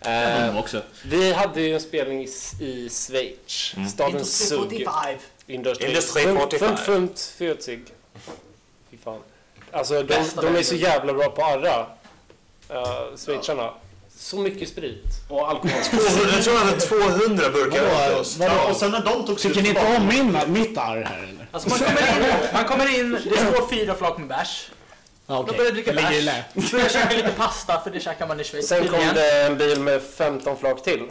Eh, 0.00 0.58
också. 0.58 0.82
vi 1.04 1.32
hade 1.32 1.60
ju 1.60 1.74
en 1.74 1.80
spelning 1.80 2.22
i, 2.24 2.28
i 2.60 2.88
Schweiz. 2.90 3.74
Staden 3.92 4.10
Industry 4.10 4.46
Zug. 4.46 4.70
45. 4.70 5.18
Industri 5.46 5.86
Industri 5.88 6.22
Fund- 6.22 6.38
45. 6.38 6.58
Fund, 6.68 6.78
fund, 6.78 7.18
Fyrzig. 7.18 7.84
Fy 8.90 8.96
fan. 9.04 9.20
Alltså 9.74 10.02
de, 10.02 10.14
de 10.42 10.56
är 10.56 10.62
så 10.62 10.74
jävla 10.74 11.12
bra 11.12 11.30
på 11.30 11.44
arra. 11.44 11.86
Uh, 12.70 13.16
schweizarna. 13.16 13.70
Så 14.16 14.36
mycket 14.36 14.68
sprit. 14.68 15.04
Och 15.28 15.48
alkohol. 15.48 15.70
Jag 16.34 16.44
tror 16.44 16.56
han 16.56 16.66
hade 16.66 16.80
200 16.80 17.50
burkar 17.50 18.12
åt 18.12 18.20
oss. 18.20 18.36
Vadå? 18.36 18.52
Och 18.70 18.76
sen 18.76 18.90
när 18.90 19.02
de 19.02 19.26
tog 19.26 19.38
Tycker 19.38 19.62
ni 19.62 19.68
inte 19.68 19.96
om 19.96 20.06
min, 20.06 20.52
mitt 20.52 20.78
arr 20.78 21.02
här 21.02 21.18
eller? 21.18 21.48
Alltså 21.52 21.68
man 21.68 21.78
kommer 21.78 22.00
in, 22.00 22.34
man 22.52 22.64
kommer 22.64 22.98
in, 22.98 23.12
det 23.12 23.36
står 23.36 23.68
fyra 23.70 23.94
flak 23.94 24.18
med 24.18 24.28
bärs. 24.28 24.70
Ja, 25.26 25.38
okej. 25.38 25.52
De 25.52 25.56
började 25.56 25.74
dricka 25.74 25.92
bärs. 25.92 26.70
Började 26.72 26.90
käka 26.90 27.16
lite 27.16 27.30
pasta, 27.30 27.80
för 27.80 27.90
det 27.90 28.00
käkar 28.00 28.26
man 28.28 28.40
i 28.40 28.44
Schweiz. 28.44 28.68
Sen 28.68 28.88
kom 28.88 29.00
det 29.14 29.42
en 29.42 29.58
bil 29.58 29.80
med 29.80 30.02
15 30.02 30.56
flak 30.56 30.82
till. 30.82 31.02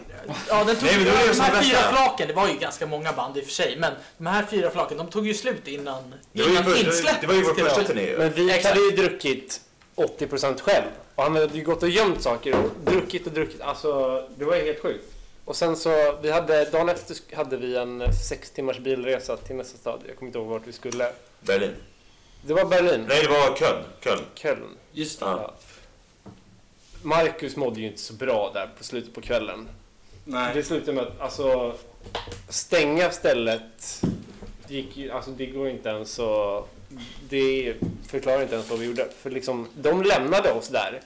Ja, 0.49 0.63
den 0.63 0.75
tog, 0.75 0.85
Nej, 0.85 0.95
men 0.97 1.05
det 1.05 1.11
var 1.11 1.19
det 1.19 1.33
de 1.33 1.39
här 1.39 1.61
fyra 1.61 1.91
flaken, 1.91 2.27
det 2.27 2.33
var 2.33 2.47
ju 2.47 2.57
ganska 2.57 2.85
många 2.85 3.13
band 3.13 3.37
i 3.37 3.41
och 3.41 3.45
för 3.45 3.51
sig, 3.51 3.75
men 3.77 3.93
de 4.17 4.27
här 4.27 4.45
fyra 4.49 4.71
flaken, 4.71 4.97
de 4.97 5.07
tog 5.07 5.27
ju 5.27 5.33
slut 5.33 5.67
innan, 5.67 6.15
ju, 6.33 6.43
insläppet. 6.43 7.21
det 7.21 7.27
var 7.27 7.33
ju 7.33 7.43
vår 7.43 7.53
första 7.53 7.83
turné 7.83 8.01
ju. 8.01 8.17
Men 8.17 8.31
vi 8.31 8.51
hade 8.51 8.79
ju 8.79 8.91
druckit 8.91 9.61
80% 9.95 10.61
själv. 10.61 10.85
Och 11.15 11.23
han 11.23 11.35
hade 11.35 11.57
ju 11.57 11.63
gått 11.63 11.83
och 11.83 11.89
gömt 11.89 12.21
saker 12.21 12.55
och 12.55 12.91
druckit 12.91 13.27
och 13.27 13.33
druckit. 13.33 13.61
Alltså, 13.61 14.23
det 14.37 14.45
var 14.45 14.55
ju 14.55 14.65
helt 14.65 14.81
sjukt. 14.81 15.05
Och 15.45 15.55
sen 15.55 15.75
så, 15.75 16.17
vi 16.21 16.31
hade, 16.31 16.65
dagen 16.65 16.89
efter 16.89 17.35
hade 17.35 17.57
vi 17.57 17.75
en 17.75 18.13
sex 18.29 18.51
timmars 18.51 18.79
bilresa 18.79 19.37
till 19.37 19.55
nästa 19.55 19.77
stad. 19.77 20.01
Jag 20.07 20.17
kommer 20.17 20.27
inte 20.29 20.39
ihåg 20.39 20.47
vart 20.47 20.67
vi 20.67 20.71
skulle. 20.71 21.11
Berlin. 21.39 21.71
Det 22.45 22.53
var 22.53 22.65
Berlin. 22.65 23.05
Nej, 23.09 23.21
det 23.23 23.27
var 23.29 23.55
Köln. 23.55 23.83
Köln. 24.03 24.21
Köln. 24.35 24.69
Just 24.91 25.19
det. 25.19 25.25
Ja. 25.25 25.53
Marcus 27.01 27.55
mådde 27.55 27.79
ju 27.81 27.87
inte 27.87 28.01
så 28.01 28.13
bra 28.13 28.51
där 28.53 28.69
på 28.77 28.83
slutet 28.83 29.13
på 29.13 29.21
kvällen. 29.21 29.67
Nej. 30.25 30.51
Det 30.55 30.63
slutade 30.63 30.93
med 30.93 31.03
att 31.03 31.21
alltså, 31.21 31.73
stänga 32.49 33.11
stället. 33.11 34.01
Det, 34.67 34.73
gick, 34.73 34.97
ju- 34.97 35.11
alltså, 35.11 35.31
det 35.31 35.45
går 35.45 35.69
inte 35.69 35.89
ens 35.89 36.19
att... 36.19 36.69
Det 37.29 37.75
förklarar 38.07 38.41
inte 38.41 38.55
ens 38.55 38.69
vad 38.69 38.79
vi 38.79 38.85
gjorde. 38.85 39.07
För 39.21 39.29
liksom, 39.29 39.67
de 39.75 40.03
lämnade 40.03 40.51
oss 40.51 40.67
där. 40.67 41.01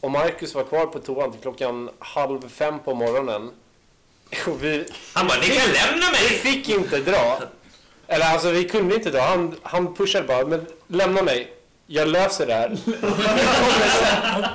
Och 0.00 0.10
Marcus 0.10 0.54
var 0.54 0.64
kvar 0.64 0.86
på 0.86 0.98
toan 0.98 1.32
till 1.32 1.40
klockan 1.40 1.90
halv 1.98 2.48
fem 2.48 2.78
på 2.78 2.94
morgonen. 2.94 3.50
Och 4.46 4.64
vi, 4.64 4.84
Han 5.12 5.26
bara, 5.26 5.38
ni 5.40 5.46
kan 5.46 5.72
lämna 5.72 6.06
vi 6.06 6.28
mig! 6.30 6.38
fick 6.38 6.68
inte 6.68 6.98
dra. 7.00 7.42
Eller 8.12 8.26
alltså 8.32 8.50
vi 8.50 8.64
kunde 8.64 8.94
inte 8.94 9.10
dra. 9.10 9.20
Han, 9.20 9.54
han 9.62 9.94
pushade 9.94 10.26
bara, 10.26 10.46
men 10.46 10.66
lämna 10.88 11.22
mig. 11.22 11.48
Jag 11.86 12.08
löser 12.08 12.46
det 12.46 12.54
här. 12.54 12.76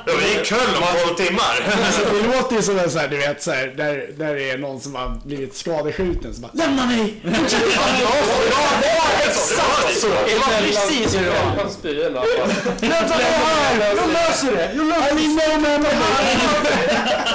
Ja, 0.06 0.14
Vi 0.20 0.36
är 0.36 0.42
i 0.42 0.46
Köln 0.46 0.76
om 0.78 0.84
12 1.16 1.28
timmar. 1.28 1.74
Alltså, 1.86 2.02
det 2.14 2.38
låter 2.38 2.56
ju 2.56 2.62
som 2.62 2.80
en 2.80 2.92
så 2.92 3.00
här, 3.00 3.08
du 3.08 3.18
vet, 3.18 3.44
så 3.44 3.52
här, 3.52 3.68
där, 3.68 4.10
där 4.18 4.36
det 4.36 4.50
är 4.50 4.58
någon 4.58 4.80
som 4.80 4.96
har 4.96 5.20
blivit 5.26 5.56
skadeskjuten 5.56 6.34
som 6.34 6.42
bara 6.42 6.52
Lämna 6.54 6.86
mig! 6.86 7.14
Exakt 9.28 10.00
så! 10.02 10.08
Det 10.08 10.36
var 10.36 10.62
precis 10.62 11.16
hur 11.16 11.26
det 11.26 11.30
var. 11.30 11.62
Han 11.64 11.72
spyr 11.72 12.06
ändå. 12.06 12.24
Löser 14.44 14.58
det! 14.58 14.74
Jag 14.76 14.88
löser 14.88 15.16
det! 15.16 15.22
I 15.22 15.36
know 15.36 15.62
man 15.62 15.86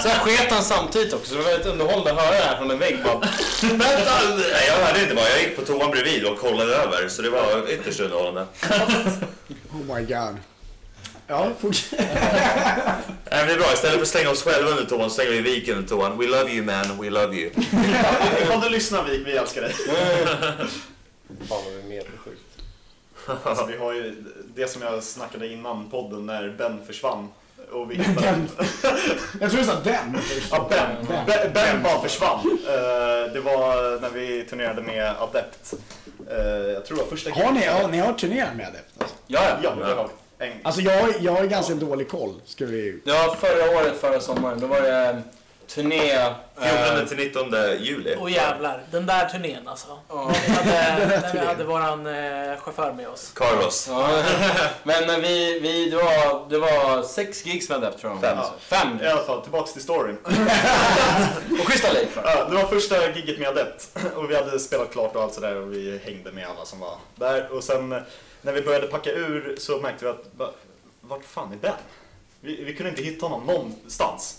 Sen 0.02 0.10
sket 0.10 0.52
han 0.52 0.62
samtidigt 0.62 1.12
också, 1.12 1.28
så 1.28 1.34
det 1.34 1.42
var 1.42 1.50
väldigt 1.50 1.66
underhållande 1.66 2.12
att 2.12 2.20
höra 2.20 2.30
det 2.30 2.42
här 2.42 2.56
från 2.56 2.70
en 2.70 2.78
vägg. 2.78 2.98
Bara, 3.04 3.18
Vänta! 3.62 4.12
Nej, 4.36 4.64
jag 4.68 4.86
hörde 4.86 5.02
inte 5.02 5.14
bara. 5.14 5.28
Jag 5.28 5.40
gick 5.40 5.56
på 5.56 5.62
toan 5.62 5.90
bredvid 5.90 6.24
och 6.24 6.38
kollade 6.38 6.74
över. 6.76 7.08
Så 7.08 7.22
det 7.22 7.30
var 7.30 7.70
ytterst 7.70 8.00
underhållande. 8.00 8.46
Oh 9.74 9.96
my 9.96 10.02
god. 10.02 10.36
Ja, 11.26 11.50
fortsätt. 11.60 12.00
Nej, 12.00 12.08
men 13.30 13.46
det 13.46 13.52
är 13.52 13.58
bra. 13.58 13.72
Istället 13.72 13.94
för 13.94 14.02
att 14.02 14.08
slänga 14.08 14.30
oss 14.30 14.42
själva 14.42 14.70
under 14.70 14.84
toan 14.84 15.10
så 15.10 15.14
slänger 15.14 15.30
vi 15.30 15.40
viken 15.40 15.76
under 15.76 15.88
toan. 15.88 16.18
We 16.18 16.26
love 16.26 16.50
you 16.52 16.64
man, 16.64 16.98
we 17.00 17.10
love 17.10 17.36
you. 17.36 17.50
Ifall 18.42 18.60
du 18.60 18.68
lyssnar 18.68 19.04
Vik, 19.04 19.26
vi 19.26 19.32
älskar 19.32 19.62
dig. 19.62 19.72
Fan 19.72 20.68
vad 21.48 21.72
vi 21.74 21.80
är 21.80 21.88
mer 21.88 22.04
sjukt. 22.24 22.42
Alltså, 23.44 23.66
vi 23.66 23.76
har 23.76 23.92
ju 23.92 24.24
det 24.54 24.68
som 24.68 24.82
jag 24.82 25.02
snackade 25.02 25.52
innan 25.52 25.90
podden 25.90 26.26
när 26.26 26.54
Ben 26.58 26.80
försvann. 26.86 27.28
Och 27.72 27.90
vi 27.90 27.94
hittade... 27.94 28.26
Jag 29.40 29.50
tror 29.50 29.60
du 29.60 29.66
sa 29.66 29.80
den. 29.84 30.18
Ja, 30.50 30.66
Ben. 30.70 31.06
Ben, 31.26 31.52
ben 31.52 31.82
bara 31.82 32.00
försvann. 32.02 32.58
Eh, 32.66 33.32
det 33.32 33.40
var 33.40 34.00
när 34.00 34.10
vi 34.10 34.44
turnerade 34.44 34.82
med 34.82 35.14
Adept. 35.18 35.74
Eh, 36.30 36.36
jag 36.46 36.84
tror 36.84 36.96
det 36.96 37.02
var 37.02 37.10
första 37.10 37.30
Har 37.30 37.52
ni, 37.52 37.64
ja, 37.64 37.86
ni 37.86 37.98
har 37.98 38.12
turnerat 38.12 38.56
med 38.56 38.66
det? 38.72 39.02
Alltså, 39.02 39.16
ja, 39.26 39.40
ja. 39.62 39.74
Ja, 39.80 39.86
det 39.86 39.94
har 39.94 40.08
vi. 40.38 40.46
En... 40.46 40.52
alltså 40.62 40.80
jag, 40.80 41.14
jag 41.20 41.32
har 41.32 41.44
ganska 41.44 41.74
dålig 41.74 42.08
koll. 42.08 42.40
Ska 42.44 42.66
vi... 42.66 43.00
Det 43.04 43.12
var 43.12 43.34
förra 43.34 43.78
året, 43.78 44.00
förra 44.00 44.20
sommaren. 44.20 44.60
Då 44.60 44.66
var 44.66 44.80
det 44.80 45.22
turné... 45.74 46.10
eh, 46.12 46.32
14 46.96 47.06
till 47.08 47.16
19 47.16 47.52
juli. 47.80 48.16
Åh 48.20 48.32
jävlar, 48.32 48.82
den 48.90 49.06
där 49.06 49.28
turnén 49.28 49.68
alltså. 49.68 49.98
Ja. 50.08 50.32
Vi 50.46 50.52
hade, 50.52 51.06
när 51.06 51.32
vi 51.32 51.38
hade 51.38 51.64
våran 51.64 52.06
eh, 52.06 52.60
chaufför 52.60 52.92
med 52.92 53.08
oss. 53.08 53.32
Carlos. 53.34 53.86
Ja. 53.90 54.22
Men 54.82 55.20
vi, 55.20 55.60
vi 55.60 55.90
det, 55.90 55.96
var, 55.96 56.48
det 56.50 56.58
var 56.58 57.02
sex 57.02 57.46
gigs 57.46 57.68
med 57.68 57.78
Adept 57.78 58.00
tror 58.00 58.12
jag. 58.12 58.20
Fem. 58.20 58.38
Fem. 58.60 59.00
I 59.02 59.06
alla 59.06 59.22
fall, 59.22 59.42
tillbaks 59.42 59.72
till 59.72 59.82
storyn. 59.82 60.18
Och 61.60 61.66
Crystal 61.68 61.94
Lake. 61.94 62.08
Ja, 62.24 62.44
det 62.48 62.54
var 62.54 62.64
första 62.64 63.08
gigget 63.10 63.38
med 63.38 63.48
Adept 63.48 63.88
och 64.16 64.30
vi 64.30 64.36
hade 64.36 64.58
spelat 64.60 64.92
klart 64.92 65.16
och 65.16 65.22
allt 65.22 65.34
sådär 65.34 65.56
och 65.56 65.72
vi 65.74 66.00
hängde 66.04 66.32
med 66.32 66.46
alla 66.48 66.64
som 66.64 66.80
var 66.80 66.94
där. 67.14 67.52
Och 67.52 67.64
sen 67.64 67.92
eh, 67.92 67.98
när 68.42 68.52
vi 68.52 68.62
började 68.62 68.86
packa 68.86 69.10
ur 69.10 69.56
så 69.58 69.78
märkte 69.80 70.04
vi 70.04 70.10
att, 70.10 70.24
va- 70.36 70.50
vart 71.00 71.24
fan 71.24 71.52
är 71.52 71.56
Ben? 71.56 71.72
Vi, 72.40 72.64
vi 72.64 72.74
kunde 72.74 72.90
inte 72.90 73.02
hitta 73.02 73.26
honom 73.26 73.46
någonstans. 73.46 74.38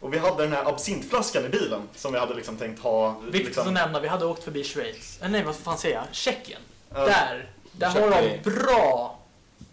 Och 0.00 0.14
vi 0.14 0.18
hade 0.18 0.42
den 0.42 0.52
här 0.52 0.68
absintflaskan 0.68 1.44
i 1.44 1.48
bilen 1.48 1.88
som 1.96 2.12
vi 2.12 2.18
hade 2.18 2.34
liksom 2.34 2.56
tänkt 2.56 2.82
ha. 2.82 3.10
Viktigt 3.24 3.44
Liksom, 3.46 3.66
att 3.66 3.72
nämna, 3.72 4.00
vi 4.00 4.08
hade 4.08 4.26
åkt 4.26 4.44
förbi 4.44 4.64
Schweiz. 4.64 5.18
Eh, 5.22 5.28
nej, 5.30 5.42
vad 5.42 5.56
fan 5.56 5.78
säger 5.78 5.94
jag? 5.96 6.04
Tjeckien. 6.12 6.60
Ja. 6.94 7.00
Där, 7.06 7.48
där 7.72 7.88
har 7.88 8.10
de 8.10 8.50
bra 8.50 9.18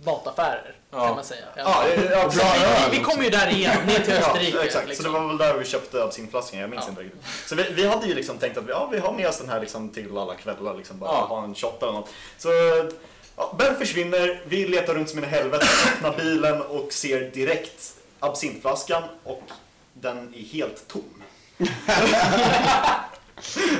mataffärer, 0.05 0.75
Ja. 0.91 1.05
kan 1.07 1.15
man 1.15 1.23
säga. 1.23 1.45
Ja, 1.55 1.85
ja, 2.11 2.31
Så 2.31 2.37
bra 2.37 2.45
vi, 2.91 2.97
vi 2.97 3.03
kom 3.03 3.23
ju 3.23 3.29
där 3.29 3.49
igen, 3.49 3.77
ner 3.87 3.99
till 3.99 4.13
Österrike. 4.17 4.57
Ja, 4.57 4.63
exakt. 4.63 4.83
Så 4.83 4.89
liksom. 4.89 5.05
det 5.13 5.19
var 5.19 5.27
väl 5.27 5.37
där 5.37 5.53
vi 5.57 5.65
köpte 5.65 6.03
absintflaskan, 6.03 6.59
jag 6.59 6.69
minns 6.69 6.83
Ja. 6.85 6.89
inte 6.89 7.01
riktigt. 7.01 7.21
Så 7.45 7.55
vi, 7.55 7.63
vi 7.73 7.87
hade 7.87 8.07
ju 8.07 8.13
liksom 8.15 8.37
tänkt 8.37 8.57
att 8.57 8.65
vi, 8.65 8.69
ja, 8.69 8.89
vi 8.91 8.99
har 8.99 9.13
med 9.13 9.27
oss 9.29 9.37
den 9.37 9.49
här 9.49 9.59
liksom 9.61 9.89
till 9.89 10.17
alla 10.17 10.35
kvällar, 10.35 10.77
liksom 10.77 10.99
bara 10.99 11.11
Ja. 11.11 11.25
ha 11.25 11.43
en 11.43 11.55
shot 11.55 11.83
eller 11.83 11.91
något. 11.93 12.09
Så 12.37 12.49
ja, 13.37 13.55
Ben 13.59 13.75
försvinner, 13.75 14.41
vi 14.45 14.67
letar 14.67 14.93
runt 14.93 15.09
som 15.09 15.23
i 15.23 15.27
helvete, 15.27 15.65
öppnar 15.93 16.17
bilen 16.17 16.61
och 16.61 16.93
ser 16.93 17.21
direkt 17.31 17.93
absintflaskan 18.19 19.03
och 19.23 19.43
den 19.93 20.33
är 20.35 20.43
helt 20.53 20.87
tom. 20.87 21.23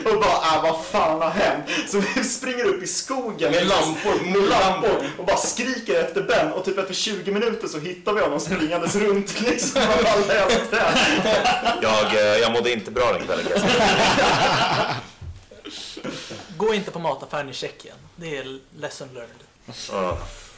och 0.05 0.19
bara, 0.21 0.55
äh, 0.55 0.63
vad 0.63 0.85
fan 0.85 1.21
har 1.21 1.29
hänt? 1.29 1.65
Så 1.87 1.99
vi 1.99 2.23
springer 2.23 2.65
upp 2.65 2.83
i 2.83 2.87
skogen 2.87 3.51
Med 3.51 3.67
lampor, 3.67 4.25
med 4.25 4.49
lampor 4.49 5.05
och 5.17 5.25
bara 5.25 5.37
skriker 5.37 6.03
efter 6.03 6.21
Ben 6.23 6.51
och 6.51 6.65
typ 6.65 6.77
efter 6.77 6.93
20 6.93 7.31
minuter 7.31 7.67
så 7.67 7.79
hittar 7.79 8.13
vi 8.13 8.21
honom 8.21 8.39
springandes 8.39 8.95
runt 8.95 9.41
liksom 9.47 9.81
av 9.81 10.05
alla 10.05 10.45
träd. 10.45 10.97
Jag, 11.81 12.15
eh, 12.15 12.21
jag 12.21 12.51
mådde 12.51 12.73
inte 12.73 12.91
bra 12.91 13.13
den 13.13 13.25
kvällen. 13.25 13.45
Gå 16.57 16.73
inte 16.73 16.91
på 16.91 16.99
mataffären 16.99 17.49
i 17.49 17.53
Tjeckien. 17.53 17.95
Det 18.15 18.37
är 18.37 18.59
lesson 18.79 19.07
learned. 19.13 19.41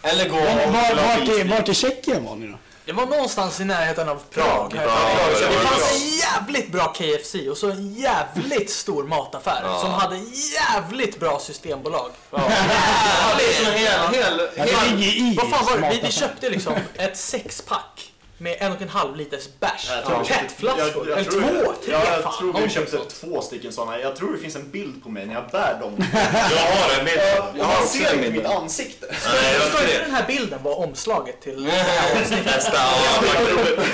Eller 0.02 0.30
gå 0.30 0.36
vart, 0.38 1.28
i, 1.30 1.32
skit. 1.32 1.52
vart 1.52 1.70
i 1.70 1.74
Tjeckien 1.74 2.26
var 2.26 2.36
ni 2.36 2.48
då? 2.48 2.58
Det 2.86 2.94
var 2.94 3.06
någonstans 3.06 3.60
i 3.60 3.66
närheten 3.66 4.10
av 4.10 4.22
Prag. 4.30 4.74
Ja, 4.76 4.82
det, 5.30 5.58
fanns 5.58 5.92
en 5.94 6.08
jävligt 6.18 6.72
bra 6.72 6.94
KFC 6.94 7.36
och 7.52 7.58
så 7.58 7.72
en 7.72 7.94
jävligt 7.94 8.70
stor 8.70 9.04
mataffär 9.04 9.62
Ja. 9.64 9.80
som 9.82 9.92
hade 9.92 10.18
jävligt 10.54 11.20
bra 11.20 11.40
systembolag. 11.40 12.12
Ja, 12.32 12.38
det 13.38 13.44
är 13.46 13.54
som 13.54 13.66
en 13.66 13.78
hel... 13.78 14.24
hel, 14.24 14.50
Ja, 14.56 14.66
det 14.66 14.72
hel 14.72 15.04
i 15.04 15.36
Vad 15.42 15.50
fan 15.50 15.66
var 15.66 15.78
det? 15.78 15.90
Vi, 15.96 16.02
vi 16.06 16.12
köpte 16.12 16.50
liksom 16.50 16.74
ett 16.96 17.18
sexpack 17.18 18.13
med 18.44 18.56
en 18.60 18.72
och 18.72 18.82
en 18.82 18.90
halv 18.90 19.16
liters 19.16 19.48
bärs. 19.60 19.90
Jag 20.08 20.28
Petflaskor. 20.28 21.08
jag- 21.08 21.08
jag 21.10 21.20
Eller 21.20 21.32
två, 21.32 21.74
tre 21.86 21.92
ja, 21.94 22.02
Jag 22.14 22.24
fan. 22.24 22.34
tror 22.40 22.54
vi 22.62 22.70
köpte 22.70 22.98
sånt. 22.98 23.10
två 23.10 23.42
stycken 23.42 23.74
sådana. 23.74 24.00
Jag 24.00 24.16
tror 24.16 24.34
det 24.34 24.38
finns 24.40 24.56
en 24.56 24.70
bild 24.72 25.04
på 25.04 25.10
mig 25.10 25.26
när 25.26 25.34
jag 25.34 25.48
bär 25.52 25.78
dem. 25.82 25.98
Jag 26.52 26.76
har 26.76 27.00
en 27.00 27.06
bild. 27.06 27.20
Och 27.62 27.66
har 27.66 27.86
ser 27.86 28.14
inte 28.16 28.30
mitt 28.30 28.46
ansikte. 28.46 29.06
Nej, 29.10 29.70
Ska 29.70 29.82
inte 29.84 30.00
den 30.00 30.12
här 30.12 30.28
bilden 30.28 30.64
vara 30.64 30.76
omslaget 30.76 31.42
till... 31.42 31.64
Nästa. 32.46 32.74
Ja, 32.74 33.22
faktiskt. 33.22 33.90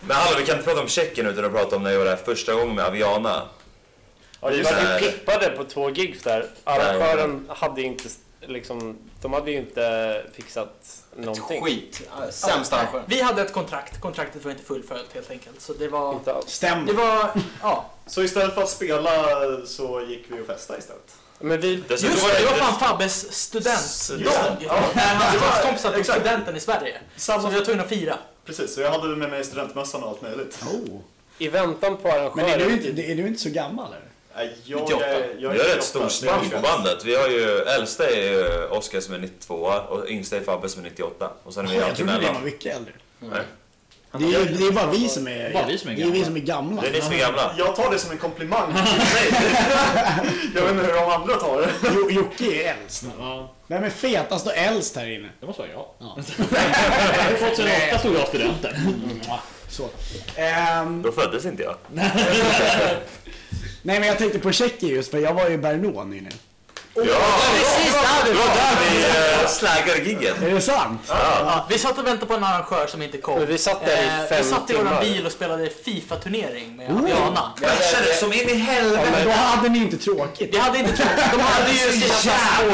Men 0.00 0.16
hallå, 0.16 0.36
vi 0.40 0.46
kan 0.46 0.54
inte 0.56 0.68
prata 0.68 0.80
om 0.80 0.88
Tjeckien 0.88 1.26
utan 1.26 1.44
att 1.44 1.52
prata 1.52 1.76
om 1.76 1.82
när 1.82 1.90
jag 1.90 1.98
var 1.98 2.06
där 2.06 2.16
första 2.16 2.54
gången 2.54 2.74
med 2.74 2.84
Aviana. 2.84 3.42
Vi 4.50 4.62
var 4.62 4.70
ju 4.72 4.98
pippade 5.10 5.48
på 5.48 5.64
två 5.64 5.90
gigs 5.90 6.22
där. 6.22 6.46
Arrangören 6.64 7.46
hade 7.48 7.82
inte 7.82 8.08
liksom, 8.48 8.98
de 9.22 9.32
hade 9.32 9.50
ju 9.50 9.56
inte 9.58 10.22
fixat 10.32 11.02
någonting. 11.16 11.62
skit. 11.62 12.08
Sämst 12.30 12.72
Ja, 12.72 12.78
arrangör. 12.78 13.04
Vi 13.06 13.20
hade 13.22 13.42
ett 13.42 13.52
kontrakt. 13.52 14.00
Kontraktet 14.00 14.44
var 14.44 14.50
inte 14.52 14.64
fullföljt 14.64 15.12
helt 15.14 15.30
enkelt. 15.30 15.60
Så 15.60 15.72
det 15.72 15.88
var... 15.88 16.12
Inte 16.12 16.34
alls. 16.34 16.44
Det 16.46 16.50
Stämmer. 16.52 16.92
var... 16.92 17.30
Ja. 17.62 17.90
Så 18.06 18.22
istället 18.22 18.54
för 18.54 18.62
att 18.62 18.68
spela 18.68 19.10
så 19.66 20.00
gick 20.08 20.24
vi 20.28 20.42
och 20.42 20.46
festade 20.46 20.78
istället. 20.78 21.16
Men 21.38 21.60
vi, 21.60 21.74
Just 21.88 22.02
var 22.02 22.08
det, 22.32 22.38
det 22.38 22.44
var 22.44 22.52
det- 22.52 22.58
fan 22.58 22.78
Fabbes 22.78 23.32
studentdag. 23.32 24.56
Ja. 24.66 24.80
När 24.94 25.14
hans 25.14 25.32
Det 25.32 25.38
var- 25.38 25.46
klasskompisar 25.46 25.90
tog 25.90 26.00
exakt. 26.00 26.20
studenten 26.20 26.56
i 26.56 26.60
Sverige. 26.60 27.00
Samma- 27.16 27.42
Som 27.42 27.50
vi 27.50 27.58
var 27.58 27.64
tvungna 27.64 27.82
att 27.82 27.88
fira. 27.88 28.18
Precis, 28.44 28.74
så 28.74 28.80
jag 28.80 28.90
hade 28.90 29.08
med 29.16 29.30
mig 29.30 29.44
studentmössan 29.44 30.02
och 30.02 30.08
allt 30.08 30.22
möjligt. 30.22 30.58
Oh. 30.62 31.00
I 31.38 31.48
väntan 31.48 31.96
på 31.96 32.08
arrangören... 32.08 32.32
Men 32.36 32.44
är 32.48 32.58
du, 32.58 32.72
inte, 32.72 33.02
är 33.02 33.14
du 33.14 33.26
inte 33.26 33.40
så 33.42 33.50
gammal 33.50 33.86
eller? 33.92 34.08
Jag, 34.64 34.80
98. 34.80 35.06
är- 35.06 35.36
jag 35.38 35.50
Vi 35.50 35.58
har 35.58 35.64
är 35.66 35.76
ett 35.76 35.82
stort 35.84 36.02
98, 36.02 36.10
så 36.14 36.26
jag 36.26 36.34
är 36.34 36.38
spann 36.38 36.50
på 36.50 36.56
21. 36.56 36.62
bandet. 36.62 37.04
Vi 37.04 37.14
har 37.16 37.28
ju, 37.28 37.58
äldsta 37.58 38.10
är 38.10 38.22
ju 38.32 38.64
Oskar 38.66 39.00
som 39.00 39.14
är 39.14 39.18
92 39.18 39.54
och 39.88 40.08
yngsta 40.08 40.36
är 40.36 40.40
Fabbe 40.40 40.68
som 40.68 40.80
är 40.84 40.88
98. 40.90 41.30
Och 41.44 41.54
sen 41.54 41.66
är 41.66 41.70
vi 41.70 41.76
Jag 41.76 41.96
trodde 41.96 42.20
det 42.20 42.32
var 42.32 42.40
mycket 42.40 42.76
äldre. 42.76 42.92
Nej. 43.20 43.40
Det 44.18 44.24
är 44.24 44.44
det 44.44 44.66
är 44.66 44.72
bara 44.72 44.86
vi 44.86 45.08
som 45.08 45.28
är, 45.28 45.52
Bara 45.52 45.66
vi 45.66 45.78
som 45.78 45.90
är 45.90 45.94
det 45.94 46.02
är 46.02 46.06
vi 46.06 46.10
gamla. 46.10 46.24
som 46.26 46.36
är 46.36 46.40
gamla. 46.40 46.82
Det 46.82 46.88
är 46.88 46.92
ni 46.92 47.00
som 47.00 47.12
är 47.12 47.18
gamla. 47.18 47.54
Jag 47.58 47.76
tar 47.76 47.90
det 47.90 47.98
som 47.98 48.10
en 48.10 48.18
komplimang. 48.18 48.74
Jag 50.54 50.62
vet 50.62 50.70
inte 50.70 50.84
hur 50.86 50.92
de 50.94 51.10
andra 51.12 51.34
tar 51.34 51.60
det. 51.60 51.68
Jo- 51.94 52.10
Jocke 52.10 52.44
är 52.44 52.74
äldst. 52.82 53.04
Ja, 53.18 53.50
Vem 53.66 53.84
är 53.84 53.90
fetast 53.90 54.46
och 54.46 54.56
äldst 54.56 54.96
här 54.96 55.10
inne? 55.10 55.28
det 55.40 55.46
måste 55.46 55.62
vara 55.62 55.70
jag. 55.74 55.86
Ja. 55.98 56.16
2008 57.38 57.98
tog 58.02 58.14
jag 58.14 58.28
studenten. 58.28 58.74
Så. 59.68 59.88
Ehm, 60.36 61.02
Då 61.02 61.12
föddes 61.12 61.44
inte 61.44 61.62
jag. 61.62 61.76
nej 63.84 64.00
men 64.00 64.08
jag 64.08 64.18
tänkte 64.18 64.38
på 64.38 64.52
Tjeckien 64.52 64.92
just 64.94 65.10
för 65.10 65.18
jag 65.18 65.34
var 65.34 65.48
ju 65.48 65.54
i 65.54 65.58
Brno 65.58 66.04
nyligen. 66.04 66.32
Ja, 66.96 67.02
Precis 67.02 67.92
där 67.94 68.24
det 68.24 68.30
vi 68.30 68.38
var 68.38 68.46
där 68.46 68.76
vi 68.80 69.04
uh, 69.42 69.48
slaggade 69.48 69.98
giggen. 70.08 70.42
Är 70.42 70.50
det 70.54 70.60
sant? 70.60 71.00
Ja, 71.08 71.66
vi 71.68 71.78
satt 71.78 71.98
och 71.98 72.06
väntade 72.06 72.26
på 72.26 72.34
en 72.34 72.44
arrangör 72.44 72.86
som 72.86 73.02
inte 73.02 73.18
kom. 73.18 73.38
Men 73.38 73.46
vi 73.48 73.58
satt 73.58 73.86
där 73.86 74.02
i 74.02 74.06
Eh, 74.06 74.28
fem 74.28 74.38
Vi 74.38 74.44
satt 74.50 74.70
i 74.70 74.74
timmar. 74.74 75.00
bil 75.00 75.26
och 75.26 75.32
spelade 75.32 75.70
Fifa-turnering 75.84 76.76
med 76.76 76.90
Oh. 76.90 76.98
Adriana. 76.98 77.52
Kraschade 77.60 78.14
som 78.14 78.32
in 78.32 78.48
i 78.48 78.54
helvete. 78.54 79.22
Då 79.24 79.30
hade 79.30 79.68
ni 79.68 79.78
inte 79.78 79.96
tråkigt. 79.96 80.54
Vi 80.54 80.58
hade 80.58 80.78
inte 80.78 80.96
tråkigt. 80.96 81.24
De 81.32 81.40
hade 81.40 81.70
ju 81.70 81.78
sina 81.92 82.14
små, 82.14 82.66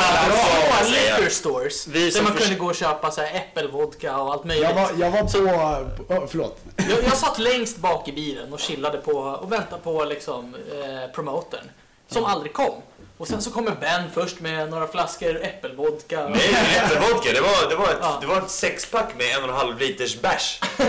liquor 0.91 1.29
stores. 1.31 1.85
Där 1.85 2.11
som 2.11 2.25
man 2.25 2.33
kunde 2.35 2.55
gå 2.55 2.67
och 2.67 2.75
köpa 2.75 3.11
så 3.11 3.21
här 3.21 3.35
äppelvodka 3.37 4.19
och 4.19 4.33
allt 4.33 4.45
möjligt. 4.45 4.69
Jag 4.69 4.75
var, 4.75 4.91
jag 4.99 5.11
var 5.11 5.97
på... 5.97 6.15
Oh, 6.15 6.27
förlåt. 6.29 6.59
Jag, 6.77 7.05
jag 7.05 7.17
satt 7.17 7.39
längst 7.39 7.77
bak 7.77 8.09
i 8.09 8.12
bilen 8.12 8.53
och 8.53 8.61
chillade 8.61 8.99
på 8.99 9.12
och 9.12 9.53
väntade 9.53 9.83
på 9.83 10.05
liksom, 10.05 10.55
eh, 10.55 11.15
promotern. 11.15 11.71
Som 12.09 12.25
aldrig 12.25 12.53
kom. 12.53 12.75
Och 13.21 13.29
sen 13.29 13.43
så 13.43 13.50
kommer 13.50 13.71
Ben 13.81 14.03
först 14.15 14.41
med 14.41 14.71
några 14.71 14.87
flaskor 14.87 15.41
äppelvodka. 15.45 16.29
Nej, 16.29 16.57
äppelvodka. 16.85 17.33
Det 17.33 17.41
var, 17.41 17.69
det, 17.71 17.77
var 17.77 17.85
ett, 17.89 17.99
Ja. 18.00 18.19
det 18.21 18.27
var 18.27 18.39
ett 18.39 18.50
sexpack 18.50 19.15
med 19.19 19.37
en 19.37 19.43
och 19.43 19.49
en 19.49 19.55
halv 19.57 19.79
liters 19.79 20.21
bärs. 20.21 20.61
Ja. 20.79 20.87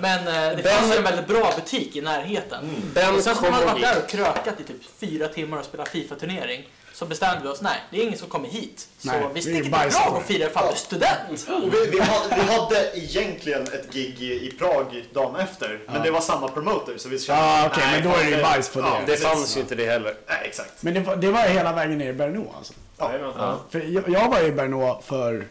Men 0.00 0.18
eh, 0.28 0.56
det 0.56 0.62
Ben- 0.62 0.74
fanns 0.78 0.96
en 0.96 1.02
väldigt 1.02 1.26
bra 1.26 1.52
butik 1.56 1.96
i 1.96 2.00
närheten. 2.00 2.70
Ben 2.94 3.14
Och 3.14 3.20
sen 3.22 3.34
så 3.34 3.40
kom 3.42 3.50
man 3.50 3.64
varit 3.64 3.82
där 3.82 3.98
och 4.04 4.08
krökat 4.08 4.60
i 4.60 4.64
typ 4.64 4.76
fyra 5.00 5.28
timmar 5.28 5.58
och 5.58 5.64
spelat 5.64 5.88
Fifa-turnering 5.88 6.68
så 6.94 7.06
bestämde 7.06 7.42
vi 7.42 7.48
oss, 7.48 7.60
nej, 7.60 7.80
det 7.90 7.98
är 7.98 8.02
ingen 8.04 8.18
som 8.18 8.28
kommer 8.28 8.48
hit. 8.48 8.88
Så 8.98 9.08
Nej, 9.08 9.28
vi 9.34 9.42
sticker 9.42 9.62
till. 9.62 9.70
Prag 9.72 10.16
och 10.16 10.22
firar 10.22 10.46
ifall 10.46 10.66
du 10.66 10.72
är 10.72 10.76
student. 10.76 11.64
Och 11.64 11.74
vi, 11.74 11.86
vi, 11.90 12.00
hade, 12.00 12.34
vi 12.34 12.52
hade 12.52 12.98
egentligen 12.98 13.62
ett 13.62 13.92
gig 13.92 14.22
i, 14.22 14.46
i 14.46 14.50
Prag 14.58 15.04
dagen 15.12 15.36
efter. 15.36 15.80
Men 15.86 16.02
det 16.02 16.10
var 16.10 16.20
samma 16.20 16.48
promoter 16.48 16.98
så 16.98 17.08
vi 17.08 17.18
kände... 17.18 17.42
Ja, 17.42 17.66
okej, 17.72 17.82
nej, 17.86 18.00
men 18.02 18.10
då 18.10 18.16
är 18.18 18.24
det 18.24 18.30
ju 18.30 18.42
bajs 18.42 18.68
på 18.68 18.80
det. 18.80 18.86
Ja, 18.86 19.00
Det 19.06 19.16
fanns 19.16 19.56
ju 19.56 19.60
inte 19.60 19.74
det 19.74 19.86
heller. 19.86 20.16
Nej, 20.28 20.38
exakt. 20.44 20.82
Men 20.82 20.94
det 20.94 21.00
var, 21.00 21.16
det 21.16 21.30
var 21.30 21.40
hela 21.42 21.72
vägen 21.72 21.98
ner 21.98 22.10
i 22.10 22.12
Brno 22.12 22.54
alltså. 22.56 22.72
Ja. 22.98 23.60
För 23.70 23.80
jag, 23.80 24.08
jag 24.08 24.28
var 24.28 24.40
i 24.42 24.52
Brno 24.52 25.02
för, 25.02 25.46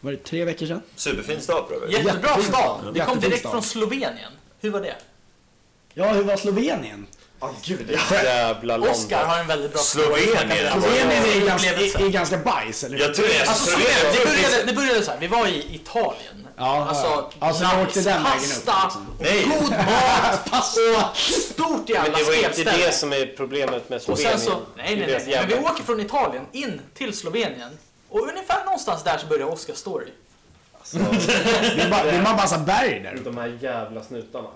var 0.00 0.10
det 0.12 0.24
tre 0.24 0.44
veckor 0.44 0.66
sedan? 0.66 0.82
Superfin 0.96 1.40
stad 1.40 1.64
för 1.68 1.74
övrigt. 1.74 1.98
Jättebra 1.98 2.42
stad. 2.42 2.90
Vi 2.94 3.00
kom 3.00 3.20
direkt 3.20 3.50
från 3.50 3.62
Slovenien. 3.62 4.32
Hur 4.60 4.70
var 4.70 4.80
det? 4.80 4.94
Ja, 5.94 6.12
hur 6.12 6.22
var 6.24 6.36
Slovenien? 6.36 7.06
Ja, 7.44 7.54
gud 7.76 7.98
ja. 8.10 8.22
Jävla 8.22 8.78
Oscar 8.78 9.10
London. 9.10 9.30
har 9.30 9.38
en 9.38 9.46
väldigt 9.46 9.72
bra 9.72 9.82
Slovenien, 9.82 10.66
alltså. 10.72 10.80
Slovenien 10.90 11.24
är, 11.42 11.46
ganska, 11.46 11.70
är, 11.74 12.04
är 12.06 12.08
ganska 12.08 12.38
bajs, 12.38 12.84
eller? 12.84 12.98
Jag 12.98 13.14
tror 13.14 13.26
det 13.26 13.40
Alltså, 13.48 13.70
så 13.70 13.78
det, 13.78 14.24
började, 14.24 14.62
det 14.66 14.72
började 14.72 15.02
så 15.02 15.10
här, 15.10 15.18
vi 15.18 15.26
var 15.26 15.46
i 15.46 15.74
Italien. 15.74 16.48
Ja, 16.56 16.86
alltså, 16.88 17.06
ja. 17.06 17.30
Alltså, 17.38 17.76
ni 17.76 17.82
åkte 17.82 18.00
den 18.00 18.22
vägen 18.22 18.40
upp, 18.56 18.64
pasta, 18.66 18.90
liksom. 19.20 19.50
God 19.60 19.70
mat, 20.50 21.10
och 21.10 21.16
stort 21.16 21.88
jävla 21.88 22.10
Men 22.10 22.18
det 22.18 22.24
var 22.24 22.34
inte 22.34 22.52
spelställe. 22.52 22.86
det 22.86 22.92
som 22.92 23.12
är 23.12 23.34
problemet 23.36 23.88
med 23.88 23.96
Och 23.96 24.02
Slovenien. 24.02 24.38
sen 24.38 24.40
så, 24.40 24.60
nej 24.76 24.96
nej 24.96 25.22
nej, 25.26 25.36
men 25.40 25.48
vi 25.48 25.54
åker 25.64 25.84
från 25.84 26.00
Italien 26.00 26.46
in 26.52 26.80
till 26.94 27.16
Slovenien. 27.16 27.78
Och 28.08 28.28
ungefär 28.28 28.64
någonstans 28.64 29.02
där 29.04 29.18
så 29.18 29.26
börjar 29.26 29.46
Oscars 29.46 29.76
story. 29.76 30.06
Det 30.92 31.82
är 31.82 31.90
bara, 31.90 32.04
det 32.04 32.10
är 32.10 32.22
bara 32.22 32.36
massa 32.36 32.58
berg 32.58 33.00
där. 33.00 33.18
De 33.24 33.36
här 33.38 33.58
jävla 33.60 34.02
snutarna. 34.02 34.48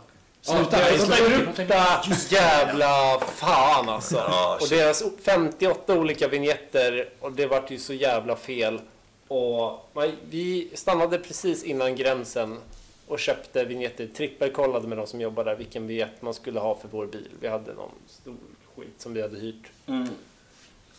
Sluta, 0.43 0.79
Ja, 0.81 0.99
sluta. 0.99 2.03
Sluta 2.03 2.35
jävla 2.35 3.21
fan 3.21 3.89
alltså. 3.89 4.17
Ja, 4.17 4.59
och 4.61 4.69
deras 4.69 5.03
58 5.23 5.95
olika 5.99 6.29
vignetter 6.29 7.09
och 7.21 7.33
det 7.33 7.47
vart 7.47 7.71
ju 7.71 7.79
så 7.79 7.93
jävla 7.93 8.37
fel. 8.37 8.81
Och 9.29 9.91
vi 10.31 10.71
stannade 10.75 11.19
precis 11.19 11.65
innan 11.65 11.97
gränsen 11.97 12.59
och 13.07 13.19
köpte 13.19 13.65
vignetter. 13.65 14.07
Trippelkollade 14.07 14.89
med 14.89 14.99
de 14.99 15.07
som 15.07 15.21
jobbar 15.21 15.45
där 15.45 15.55
vilken 15.55 15.87
vignett 15.87 16.23
man 16.23 16.35
skulle 16.35 16.61
ha 16.61 16.75
för 16.75 16.89
vår 16.89 17.07
bil. 17.07 17.29
Vi 17.41 17.49
hade 17.49 17.75
någon 17.75 17.91
stor 18.07 18.35
skit 18.77 18.95
som 18.99 19.15
vi 19.15 19.23
hade 19.23 19.39
hyrt. 19.39 19.71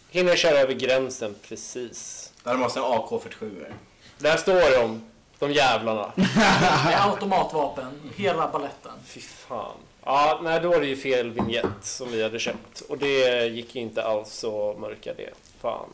Hinner 0.10 0.36
köra 0.36 0.58
över 0.60 0.74
gränsen 0.74 1.36
precis. 1.42 2.32
Där 2.44 2.56
måste 2.56 2.80
en 2.80 2.86
AK47 2.86 3.66
Där 4.18 4.38
står 4.38 4.80
de, 4.82 5.02
de 5.40 5.52
jävlarna. 5.52 6.12
Med 6.86 7.06
automatvapen, 7.06 8.12
hela 8.16 8.48
balletten. 8.48 8.92
Fy 9.06 9.20
fan. 9.22 9.76
Ja, 10.06 10.40
nej, 10.44 10.60
då 10.60 10.70
var 10.70 10.80
det 10.80 10.88
ju 10.88 10.96
fel 10.96 11.30
vignett 11.30 11.66
som 11.82 12.12
vi 12.12 12.24
hade 12.24 12.40
köpt. 12.40 12.82
Och 12.90 12.98
det 12.98 13.46
gick 13.48 13.76
ju 13.76 13.82
inte 13.82 14.04
alls 14.04 14.44
att 14.44 14.80
mörka 14.80 15.14
det. 15.14 15.30
Fan. 15.62 15.90